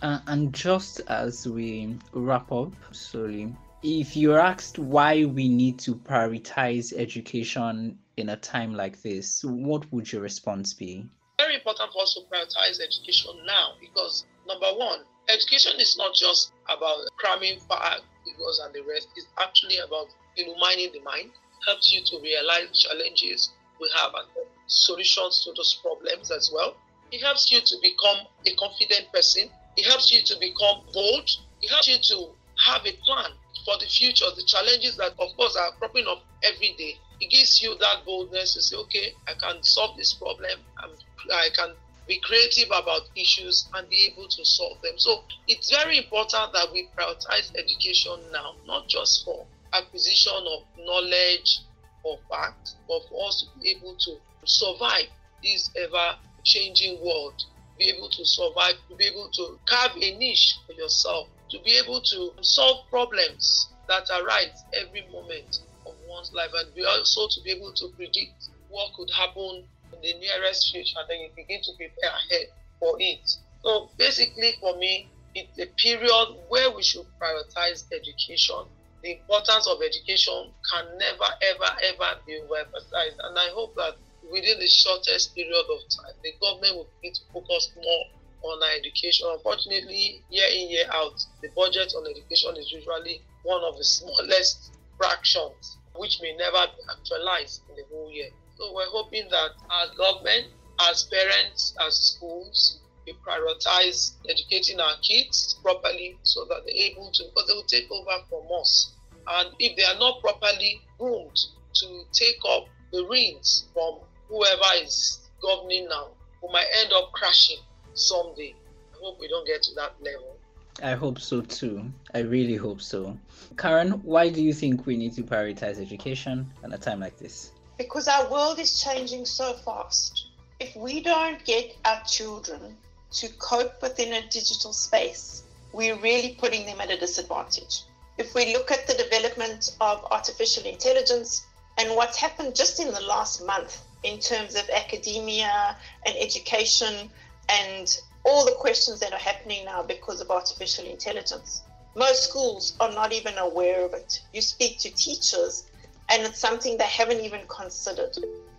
Uh, 0.00 0.20
and 0.28 0.52
just 0.54 1.00
as 1.08 1.46
we 1.48 1.98
wrap 2.12 2.52
up 2.52 2.72
slowly, 2.92 3.52
if 3.82 4.16
you're 4.16 4.38
asked 4.38 4.78
why 4.78 5.24
we 5.24 5.48
need 5.48 5.78
to 5.80 5.94
prioritize 5.94 6.92
education 6.96 7.98
in 8.16 8.28
a 8.28 8.36
time 8.36 8.74
like 8.74 9.02
this, 9.02 9.44
what 9.44 9.90
would 9.92 10.10
your 10.12 10.22
response 10.22 10.74
be? 10.74 11.06
Very 11.38 11.54
important 11.54 11.92
for 11.92 12.02
us 12.02 12.14
to 12.14 12.20
prioritize 12.26 12.80
education 12.82 13.30
now 13.46 13.74
because 13.80 14.26
number 14.46 14.66
one, 14.74 15.00
education 15.28 15.78
is 15.78 15.96
not 15.96 16.12
just 16.12 16.52
about 16.68 16.98
cramming 17.16 17.60
figures 17.60 18.60
and 18.64 18.74
the 18.74 18.82
rest, 18.82 19.06
it's 19.14 19.28
actually 19.38 19.78
about 19.78 20.08
illumining 20.36 20.92
the 20.92 21.00
mind, 21.04 21.30
helps 21.64 21.92
you 21.94 22.02
to 22.06 22.18
realize 22.22 22.82
challenges 22.82 23.50
we 23.80 23.88
have 23.96 24.12
and 24.14 24.26
solutions 24.66 25.44
to 25.44 25.52
those 25.56 25.78
problems 25.80 26.32
as 26.32 26.50
well. 26.52 26.74
It 27.12 27.22
helps 27.22 27.52
you 27.52 27.60
to 27.60 27.76
become 27.82 28.26
a 28.44 28.54
confident 28.56 29.12
person. 29.12 29.48
It 29.76 29.86
helps 29.86 30.12
you 30.12 30.22
to 30.22 30.34
become 30.40 30.82
bold. 30.92 31.30
It 31.62 31.70
helps 31.70 31.86
you 31.86 31.98
to 32.16 32.30
have 32.66 32.84
a 32.84 32.92
plan 33.06 33.30
for 33.64 33.76
the 33.78 33.86
future, 33.86 34.26
the 34.36 34.44
challenges 34.44 34.96
that, 34.96 35.12
of 35.18 35.36
course, 35.36 35.56
are 35.56 35.72
cropping 35.78 36.06
up 36.08 36.22
every 36.42 36.74
day. 36.78 36.98
It 37.20 37.30
gives 37.30 37.62
you 37.62 37.76
that 37.78 38.04
boldness 38.06 38.54
to 38.54 38.62
say, 38.62 38.76
okay, 38.76 39.12
I 39.26 39.34
can 39.34 39.62
solve 39.62 39.96
this 39.96 40.14
problem. 40.14 40.60
I'm, 40.82 40.90
I 41.32 41.48
can 41.54 41.74
be 42.06 42.18
creative 42.20 42.68
about 42.68 43.02
issues 43.14 43.68
and 43.74 43.88
be 43.90 44.10
able 44.12 44.28
to 44.28 44.44
solve 44.44 44.80
them. 44.82 44.94
So 44.96 45.24
it's 45.46 45.70
very 45.70 45.98
important 45.98 46.52
that 46.54 46.68
we 46.72 46.88
prioritize 46.96 47.54
education 47.56 48.18
now, 48.32 48.54
not 48.66 48.88
just 48.88 49.24
for 49.24 49.44
acquisition 49.72 50.32
of 50.32 50.62
knowledge 50.78 51.60
or 52.04 52.18
facts, 52.30 52.76
but 52.88 53.00
for 53.08 53.28
us 53.28 53.42
to 53.42 53.60
be 53.60 53.70
able 53.76 53.94
to 53.96 54.16
survive 54.44 55.06
this 55.42 55.70
ever 55.76 56.16
changing 56.44 56.98
world, 57.04 57.44
be 57.78 57.90
able 57.90 58.08
to 58.08 58.24
survive, 58.24 58.74
be 58.96 59.04
able 59.04 59.28
to 59.32 59.58
carve 59.66 59.92
a 59.96 60.16
niche 60.16 60.56
for 60.66 60.72
yourself, 60.72 61.28
to 61.50 61.58
be 61.64 61.80
able 61.82 62.00
to 62.00 62.32
solve 62.42 62.88
problems 62.90 63.68
that 63.88 64.04
arise 64.20 64.64
every 64.74 65.06
moment 65.12 65.60
of 65.86 65.94
one's 66.08 66.32
life, 66.32 66.50
and 66.54 66.74
be 66.74 66.84
also 66.84 67.26
to 67.28 67.40
be 67.42 67.50
able 67.50 67.72
to 67.72 67.88
predict 67.96 68.48
what 68.68 68.92
could 68.94 69.10
happen 69.16 69.64
in 69.92 70.00
the 70.02 70.14
nearest 70.18 70.70
future, 70.70 70.98
and 71.00 71.08
then 71.08 71.20
you 71.20 71.30
begin 71.34 71.60
to 71.62 71.72
prepare 71.76 72.10
ahead 72.10 72.46
for 72.78 72.96
it. 73.00 73.24
So 73.62 73.90
basically, 73.98 74.52
for 74.60 74.76
me, 74.76 75.08
it's 75.34 75.58
a 75.58 75.66
period 75.80 76.36
where 76.48 76.70
we 76.70 76.82
should 76.82 77.06
prioritize 77.20 77.84
education. 77.92 78.68
The 79.02 79.12
importance 79.12 79.68
of 79.68 79.78
education 79.80 80.50
can 80.72 80.98
never, 80.98 81.30
ever, 81.42 81.70
ever 81.84 82.20
be 82.26 82.40
overemphasized. 82.42 83.18
And 83.22 83.38
I 83.38 83.48
hope 83.54 83.74
that 83.76 83.94
within 84.30 84.58
the 84.58 84.66
shortest 84.66 85.34
period 85.34 85.54
of 85.54 85.80
time, 85.88 86.14
the 86.22 86.32
government 86.40 86.76
will 86.76 86.88
begin 87.00 87.14
to 87.14 87.20
focus 87.32 87.70
more 87.76 88.04
on 88.42 88.60
education. 88.78 89.26
Unfortunately, 89.32 90.22
year 90.30 90.48
in, 90.52 90.70
year 90.70 90.84
out, 90.92 91.22
the 91.42 91.48
budget 91.56 91.92
on 91.96 92.06
education 92.06 92.56
is 92.56 92.72
usually 92.72 93.20
one 93.42 93.62
of 93.64 93.76
the 93.76 93.84
smallest 93.84 94.76
fractions, 94.96 95.78
which 95.96 96.20
may 96.22 96.34
never 96.36 96.66
be 96.66 96.82
actualized 96.90 97.62
in 97.70 97.76
the 97.76 97.84
whole 97.90 98.10
year. 98.10 98.30
So 98.56 98.72
we're 98.74 98.90
hoping 98.90 99.28
that 99.30 99.50
as 99.82 99.90
government, 99.96 100.46
as 100.80 101.04
parents, 101.04 101.74
as 101.86 101.94
schools, 101.94 102.80
we 103.06 103.14
prioritize 103.26 104.14
educating 104.28 104.80
our 104.80 104.94
kids 105.02 105.58
properly 105.62 106.18
so 106.22 106.44
that 106.46 106.62
they're 106.66 106.74
able 106.74 107.10
to, 107.12 107.24
because 107.24 107.48
they 107.48 107.54
will 107.54 107.62
take 107.62 107.90
over 107.90 108.24
from 108.28 108.44
us. 108.60 108.92
And 109.26 109.50
if 109.58 109.76
they 109.76 109.84
are 109.84 109.98
not 109.98 110.20
properly 110.20 110.80
groomed 110.98 111.38
to 111.74 112.02
take 112.12 112.38
up 112.48 112.66
the 112.92 113.06
reins 113.06 113.68
from 113.72 114.00
whoever 114.28 114.82
is 114.82 115.28
governing 115.42 115.88
now, 115.88 116.08
we 116.42 116.52
might 116.52 116.66
end 116.80 116.92
up 116.92 117.12
crashing 117.12 117.58
someday. 117.98 118.54
I 118.94 118.96
hope 119.00 119.20
we 119.20 119.28
don't 119.28 119.46
get 119.46 119.62
to 119.62 119.74
that 119.76 119.94
level. 120.00 120.36
I 120.82 120.92
hope 120.92 121.18
so 121.18 121.40
too. 121.40 121.90
I 122.14 122.20
really 122.20 122.54
hope 122.54 122.80
so. 122.80 123.18
Karen, 123.56 123.90
why 124.04 124.28
do 124.28 124.42
you 124.42 124.52
think 124.52 124.86
we 124.86 124.96
need 124.96 125.12
to 125.14 125.22
prioritize 125.22 125.80
education 125.80 126.50
at 126.62 126.72
a 126.72 126.78
time 126.78 127.00
like 127.00 127.18
this? 127.18 127.52
Because 127.78 128.06
our 128.08 128.30
world 128.30 128.58
is 128.58 128.82
changing 128.82 129.24
so 129.24 129.54
fast. 129.54 130.28
If 130.60 130.74
we 130.76 131.02
don't 131.02 131.44
get 131.44 131.76
our 131.84 132.02
children 132.04 132.76
to 133.12 133.28
cope 133.38 133.82
within 133.82 134.12
a 134.12 134.28
digital 134.28 134.72
space, 134.72 135.42
we're 135.72 135.96
really 135.96 136.36
putting 136.38 136.66
them 136.66 136.80
at 136.80 136.90
a 136.90 136.98
disadvantage. 136.98 137.82
If 138.16 138.34
we 138.34 138.52
look 138.52 138.70
at 138.70 138.86
the 138.86 138.94
development 138.94 139.76
of 139.80 140.04
artificial 140.10 140.64
intelligence 140.64 141.46
and 141.78 141.94
what's 141.94 142.16
happened 142.16 142.54
just 142.54 142.80
in 142.80 142.92
the 142.92 143.00
last 143.00 143.44
month 143.44 143.82
in 144.02 144.18
terms 144.18 144.54
of 144.54 144.68
academia 144.70 145.76
and 146.06 146.16
education 146.18 147.10
and 147.48 147.98
all 148.24 148.44
the 148.44 148.56
questions 148.58 149.00
that 149.00 149.12
are 149.12 149.18
happening 149.18 149.64
now 149.64 149.82
because 149.82 150.20
of 150.20 150.30
artificial 150.30 150.84
intelligence. 150.84 151.62
Most 151.96 152.28
schools 152.28 152.76
are 152.80 152.92
not 152.92 153.12
even 153.12 153.38
aware 153.38 153.84
of 153.84 153.94
it. 153.94 154.20
You 154.32 154.42
speak 154.42 154.78
to 154.80 154.90
teachers, 154.90 155.64
and 156.10 156.22
it's 156.22 156.38
something 156.38 156.76
they 156.76 156.84
haven't 156.84 157.20
even 157.20 157.40
considered. 157.48 158.16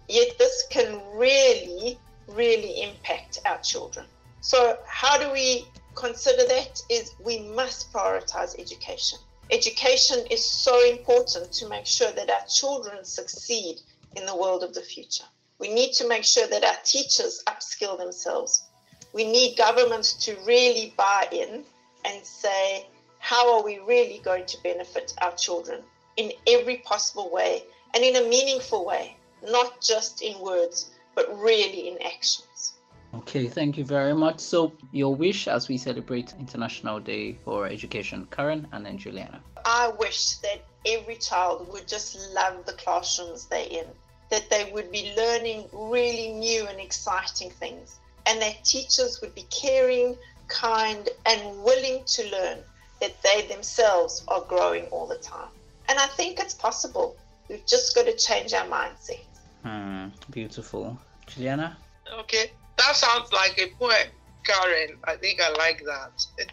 Yet, 0.07 0.37
this 0.37 0.65
can 0.69 0.99
really, 1.13 1.99
really 2.27 2.81
impact 2.81 3.39
our 3.45 3.59
children. 3.59 4.07
So, 4.41 4.77
how 4.87 5.17
do 5.17 5.31
we 5.31 5.67
consider 5.95 6.45
that? 6.47 6.81
Is 6.89 7.11
we 7.23 7.39
must 7.39 7.93
prioritize 7.93 8.59
education. 8.59 9.19
Education 9.51 10.25
is 10.29 10.43
so 10.43 10.89
important 10.89 11.51
to 11.53 11.69
make 11.69 11.85
sure 11.85 12.11
that 12.11 12.29
our 12.29 12.45
children 12.47 13.03
succeed 13.03 13.81
in 14.15 14.25
the 14.25 14.35
world 14.35 14.63
of 14.63 14.73
the 14.73 14.81
future. 14.81 15.25
We 15.59 15.73
need 15.73 15.93
to 15.93 16.07
make 16.07 16.23
sure 16.23 16.47
that 16.47 16.63
our 16.63 16.77
teachers 16.83 17.43
upskill 17.47 17.97
themselves 17.97 18.68
we 19.13 19.29
need 19.29 19.57
governments 19.57 20.13
to 20.25 20.35
really 20.45 20.93
buy 20.97 21.27
in 21.31 21.63
and 22.05 22.25
say, 22.25 22.87
how 23.19 23.57
are 23.57 23.63
we 23.63 23.79
really 23.79 24.19
going 24.23 24.45
to 24.45 24.57
benefit 24.63 25.13
our 25.21 25.35
children 25.35 25.81
in 26.17 26.31
every 26.47 26.77
possible 26.77 27.29
way 27.31 27.63
and 27.93 28.03
in 28.03 28.15
a 28.15 28.27
meaningful 28.27 28.85
way, 28.85 29.15
not 29.43 29.81
just 29.81 30.21
in 30.21 30.39
words, 30.39 30.91
but 31.15 31.27
really 31.39 31.89
in 31.89 31.97
actions. 32.05 32.73
Okay, 33.15 33.47
thank 33.47 33.77
you 33.77 33.85
very 33.85 34.13
much. 34.13 34.39
So, 34.39 34.71
your 34.91 35.15
wish 35.15 35.47
as 35.47 35.67
we 35.67 35.77
celebrate 35.77 36.33
International 36.39 36.99
Day 36.99 37.37
for 37.43 37.65
Education, 37.65 38.27
Karen 38.29 38.67
and 38.71 38.85
then 38.85 38.97
Juliana. 38.97 39.41
I 39.65 39.91
wish 39.99 40.35
that 40.43 40.63
every 40.85 41.15
child 41.15 41.67
would 41.71 41.87
just 41.87 42.17
love 42.33 42.65
the 42.65 42.73
classrooms 42.73 43.45
they're 43.45 43.67
in, 43.67 43.87
that 44.29 44.49
they 44.51 44.71
would 44.71 44.91
be 44.91 45.13
learning 45.17 45.67
really 45.73 46.29
new 46.33 46.67
and 46.67 46.79
exciting 46.79 47.49
things, 47.49 47.99
and 48.29 48.39
that 48.41 48.63
teachers 48.63 49.19
would 49.21 49.33
be 49.33 49.45
caring, 49.49 50.15
kind, 50.47 51.09
and 51.25 51.63
willing 51.63 52.03
to 52.05 52.29
learn 52.29 52.59
that 53.01 53.15
they 53.23 53.47
themselves 53.47 54.23
are 54.27 54.41
growing 54.41 54.85
all 54.85 55.07
the 55.07 55.17
time. 55.17 55.49
And 55.87 55.97
I 55.97 56.05
think 56.05 56.39
it's 56.39 56.53
possible. 56.53 57.17
We've 57.49 57.65
just 57.65 57.95
got 57.95 58.05
to 58.05 58.15
change 58.15 58.53
our 58.53 58.67
mindset. 58.67 59.25
Hmm, 59.63 60.09
beautiful. 60.29 60.99
Juliana? 61.25 61.77
Okay, 62.19 62.51
that 62.77 62.95
sounds 62.95 63.33
like 63.33 63.57
a 63.57 63.67
poem, 63.79 64.09
Karen. 64.45 64.97
I 65.05 65.15
think 65.15 65.41
I 65.41 65.49
like 65.53 65.83
that. 65.85 66.25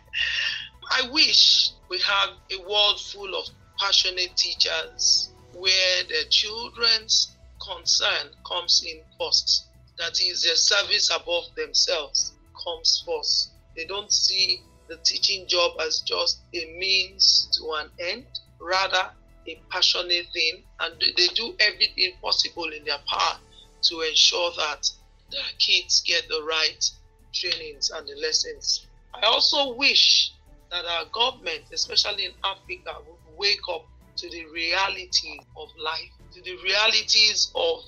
I 0.91 1.11
wish 1.11 1.73
we 1.91 1.99
have 1.99 2.31
a 2.53 2.69
world 2.69 3.01
full 3.01 3.35
of 3.35 3.47
passionate 3.79 4.35
teachers 4.37 5.31
where 5.53 6.05
the 6.09 6.25
children's 6.31 7.37
concern 7.61 8.31
comes 8.47 8.83
in 8.87 9.01
first 9.19 9.66
that 9.99 10.21
is 10.21 10.43
their 10.43 10.57
service 10.57 11.11
above 11.15 11.45
themselves 11.57 12.35
comes 12.65 13.05
first. 13.07 13.51
They 13.77 13.85
don't 13.85 14.13
see 14.13 14.63
the 14.89 14.97
teaching 14.99 15.47
job 15.49 15.73
as 15.81 16.01
just 16.01 16.41
a 16.55 16.77
means 16.79 17.49
to 17.59 17.73
an 17.81 17.91
end, 17.99 18.27
rather 18.61 19.11
a 19.49 19.61
passionate 19.71 20.27
thing, 20.33 20.63
and 20.81 20.95
they 21.01 21.29
do 21.29 21.55
everything 21.61 22.13
possible 22.23 22.71
in 22.73 22.85
their 22.85 22.99
power 23.07 23.39
to 23.83 24.01
ensure 24.03 24.51
that 24.57 24.89
their 25.31 25.43
kids 25.59 26.03
get 26.07 26.29
the 26.29 26.43
right 26.43 26.91
trainings 27.33 27.91
and 27.91 28.07
the 28.09 28.15
lessons. 28.21 28.87
I 29.15 29.27
also 29.27 29.75
wish 29.75 30.33
that 30.71 30.85
our 30.85 31.05
government, 31.13 31.65
especially 31.73 32.27
in 32.27 32.33
Africa, 32.45 32.97
would 33.07 33.39
wake 33.39 33.61
up 33.73 33.87
to 34.17 34.31
the 34.31 34.47
reality 34.47 35.39
of 35.57 35.69
life, 35.83 36.11
to 36.35 36.43
the 36.43 36.57
realities 36.65 37.51
of 37.55 37.81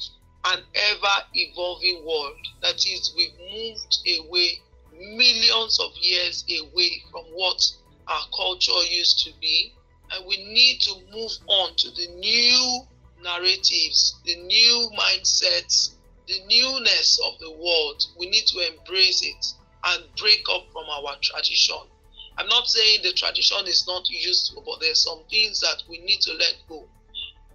an 0.53 0.61
ever 0.75 1.17
evolving 1.35 2.05
world. 2.05 2.37
That 2.63 2.77
is, 2.77 3.13
we've 3.17 3.39
moved 3.53 3.99
away 4.19 4.63
millions 4.93 5.79
of 5.81 5.91
years 6.01 6.45
away 6.51 7.03
from 7.11 7.25
what 7.33 7.61
our 8.09 8.25
culture 8.37 8.83
used 8.91 9.25
to 9.25 9.33
be. 9.41 9.73
And 10.11 10.25
we 10.27 10.37
need 10.39 10.81
to 10.83 10.95
move 11.13 11.33
on 11.47 11.77
to 11.77 11.91
the 11.91 12.07
new 12.19 12.81
narratives, 13.23 14.21
the 14.25 14.37
new 14.37 14.91
mindsets, 14.99 15.95
the 16.27 16.41
newness 16.47 17.21
of 17.27 17.39
the 17.41 17.51
world. 17.51 18.03
We 18.19 18.31
need 18.31 18.47
to 18.47 18.73
embrace 18.73 19.23
it 19.23 19.47
and 19.85 20.05
break 20.17 20.45
up 20.51 20.65
from 20.73 20.85
our 20.85 21.17
tradition. 21.21 21.77
I'm 22.39 22.49
not 22.49 22.69
saying 22.69 23.01
the 23.03 23.13
tradition 23.13 23.67
is 23.67 23.87
not 23.87 24.09
useful, 24.09 24.63
but 24.65 24.81
there's 24.81 25.03
some 25.03 25.21
things 25.29 25.61
that 25.61 25.83
we 25.89 25.99
need 25.99 26.21
to 26.23 26.33
let 26.35 26.57
go 26.69 26.89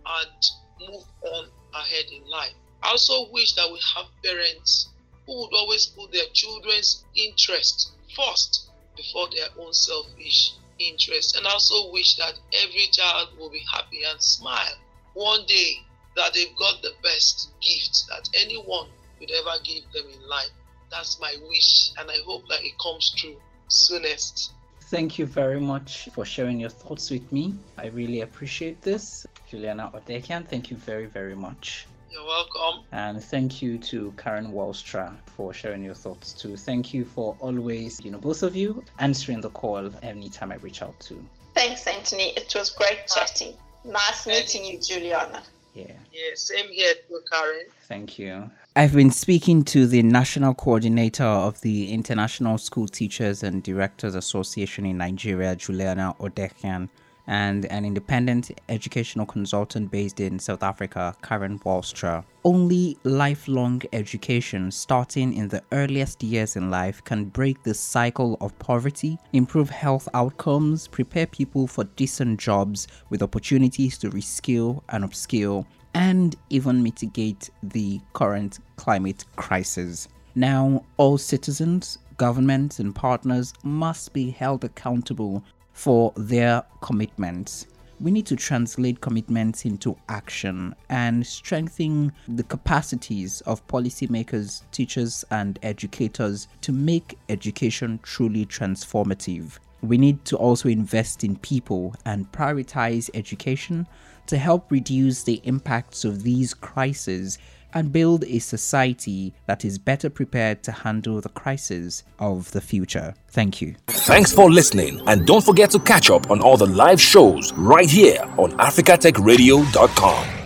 and 0.06 0.90
move 0.92 1.04
on 1.24 1.48
ahead 1.74 2.06
in 2.12 2.30
life. 2.30 2.54
I 2.84 2.90
also 2.90 3.32
wish 3.32 3.54
that 3.54 3.72
we 3.72 3.80
have 3.96 4.06
parents 4.24 4.90
who 5.26 5.40
would 5.40 5.54
always 5.54 5.86
put 5.86 6.12
their 6.12 6.28
children's 6.34 7.06
interest 7.16 7.94
first 8.14 8.70
before 8.98 9.30
their 9.34 9.48
own 9.58 9.74
selfish 9.74 10.54
interest. 10.80 11.38
And 11.38 11.48
also 11.48 11.92
wish 11.92 12.16
that 12.18 12.34
every 12.62 12.88
child 12.92 13.30
will 13.40 13.50
be 13.50 13.64
happy 13.72 14.02
and 14.10 14.22
smile 14.22 14.76
one 15.14 15.46
day 15.48 15.78
that 16.16 16.34
they've 16.34 16.56
got 16.58 16.82
the 16.82 16.92
best 17.02 17.52
gift 17.62 18.04
that 18.10 18.30
anyone 18.42 18.90
could 19.20 19.32
ever 19.32 19.64
give 19.64 19.84
them 19.94 20.12
in 20.14 20.28
life. 20.28 20.52
That's 20.92 21.20
my 21.20 21.34
wish, 21.48 21.92
and 21.98 22.12
I 22.12 22.18
hope 22.26 22.48
that 22.50 22.64
it 22.64 22.74
comes 22.84 23.14
true 23.18 23.38
soonest. 23.68 24.54
Thank 24.82 25.18
you 25.18 25.26
very 25.26 25.60
much 25.60 26.10
for 26.14 26.26
sharing 26.26 26.60
your 26.60 26.70
thoughts 26.70 27.10
with 27.10 27.32
me. 27.32 27.56
I 27.78 27.88
really 27.88 28.22
appreciate 28.22 28.82
this. 28.82 29.26
Juliana 29.50 29.92
Odekhian, 29.94 30.48
thank 30.48 30.70
you 30.70 30.78
very, 30.78 31.08
very 31.08 31.36
much. 31.36 31.88
You're 32.14 32.26
welcome. 32.26 32.84
And 32.92 33.24
thank 33.24 33.62
you 33.62 33.80
to 33.80 34.14
Karen 34.18 34.52
Walstra 34.52 35.16
for 35.36 35.52
sharing 35.52 35.84
your 35.84 35.96
thoughts 35.96 36.34
too. 36.34 36.56
Thank 36.56 36.94
you 36.94 37.06
for 37.06 37.36
always, 37.40 38.00
you 38.06 38.12
know, 38.12 38.20
both 38.20 38.44
of 38.44 38.56
you 38.56 38.84
answering 39.00 39.42
the 39.42 39.50
call 39.50 39.90
anytime 40.04 40.52
I 40.52 40.58
reach 40.58 40.84
out 40.84 41.00
to. 41.02 41.26
Thanks, 41.56 41.88
Anthony. 41.88 42.34
It 42.38 42.54
was 42.56 42.70
great 42.70 43.08
chatting. 43.08 43.56
Nice 43.84 44.28
meeting 44.28 44.64
you, 44.64 44.80
Juliana. 44.80 45.42
Yeah. 45.74 45.86
Yeah, 46.12 46.36
same 46.36 46.70
here 46.70 46.94
to 46.94 47.20
Karen. 47.32 47.66
Thank 47.88 48.20
you. 48.20 48.50
I've 48.76 48.94
been 48.94 49.12
speaking 49.12 49.64
to 49.66 49.88
the 49.88 50.04
national 50.04 50.54
coordinator 50.54 51.24
of 51.24 51.62
the 51.62 51.92
International 51.92 52.60
School 52.60 52.88
Teachers 52.88 53.42
and 53.42 53.64
Directors 53.64 54.14
Association 54.14 54.86
in 54.86 54.98
Nigeria, 54.98 55.56
Juliana 55.56 56.16
Odekhian, 56.20 56.90
and 57.28 57.66
an 57.66 57.86
independent 57.86 58.52
educational 58.70 59.26
consultant 59.26 59.90
based 59.92 60.20
in 60.20 60.40
South 60.40 60.64
Africa, 60.64 61.16
Karen 61.22 61.60
Walstra. 61.60 62.24
Only 62.44 62.98
lifelong 63.04 63.82
education, 63.94 64.70
starting 64.72 65.34
in 65.34 65.48
the 65.48 65.64
earliest 65.72 66.22
years 66.24 66.56
in 66.56 66.70
life, 66.70 67.04
can 67.04 67.26
break 67.26 67.64
the 67.64 67.74
cycle 67.74 68.38
of 68.42 68.58
poverty, 68.60 69.18
improve 69.32 69.70
health 69.70 70.10
outcomes, 70.14 70.88
prepare 70.88 71.28
people 71.28 71.68
for 71.68 71.86
decent 71.96 72.40
jobs 72.40 72.88
with 73.10 73.24
opportunities 73.24 73.98
to 74.00 74.10
reskill 74.10 74.82
and 74.90 75.04
upskill, 75.04 75.66
and 75.94 76.36
even 76.50 76.84
mitigate 76.84 77.50
the 77.62 78.02
current 78.14 78.60
climate 78.76 79.26
crisis. 79.36 80.08
Now, 80.36 80.84
all 80.98 81.18
citizens, 81.18 82.00
governments, 82.18 82.80
and 82.80 82.94
partners 82.94 83.54
must 83.64 84.14
be 84.14 84.32
held 84.32 84.64
accountable 84.64 85.44
for 85.74 86.14
their 86.16 86.64
commitments. 86.82 87.68
We 88.00 88.12
need 88.12 88.26
to 88.28 88.36
translate 88.36 89.02
commitments 89.02 89.66
into 89.66 89.96
action 90.10 90.76
and 90.90 91.26
strengthen 91.26 92.12
the 92.28 92.44
capacities 92.44 93.42
of 93.42 93.66
policymakers, 93.68 94.64
teachers, 94.72 95.24
and 95.32 95.58
educators 95.64 96.48
to 96.62 96.72
make 96.72 97.18
education 97.30 98.00
truly 98.04 98.46
transformative. 98.46 99.58
We 99.82 99.98
need 99.98 100.26
to 100.26 100.38
also 100.38 100.70
invest 100.70 101.24
in 101.24 101.38
people 101.38 101.96
and 102.06 102.32
prioritize 102.32 103.10
education 103.14 103.88
to 104.28 104.38
help 104.38 104.72
reduce 104.72 105.24
the 105.24 105.42
impacts 105.44 106.06
of 106.06 106.24
these 106.24 106.54
crises 106.54 107.38
and 107.74 107.92
build 107.92 108.24
a 108.26 108.40
society 108.40 109.34
that 109.46 109.66
is 109.66 109.78
better 109.78 110.10
prepared 110.10 110.64
to 110.64 110.72
handle 110.72 111.22
the 111.22 111.30
crises 111.30 112.04
of 112.20 112.52
the 112.52 112.62
future. 112.62 113.14
Thank 113.30 113.62
you. 113.62 113.76
Thanks 113.88 114.34
for 114.34 114.52
listening, 114.52 115.02
and 115.08 115.26
don't 115.26 115.44
forget 115.44 115.72
to 115.72 115.80
catch 115.80 116.10
up 116.10 116.30
on 116.30 116.42
all 116.42 116.58
the 116.58 116.68
live 116.68 117.02
shows 117.02 117.54
right 117.54 117.90
here 117.90 118.22
on 118.38 118.52
africatechradio.com. 118.54 120.43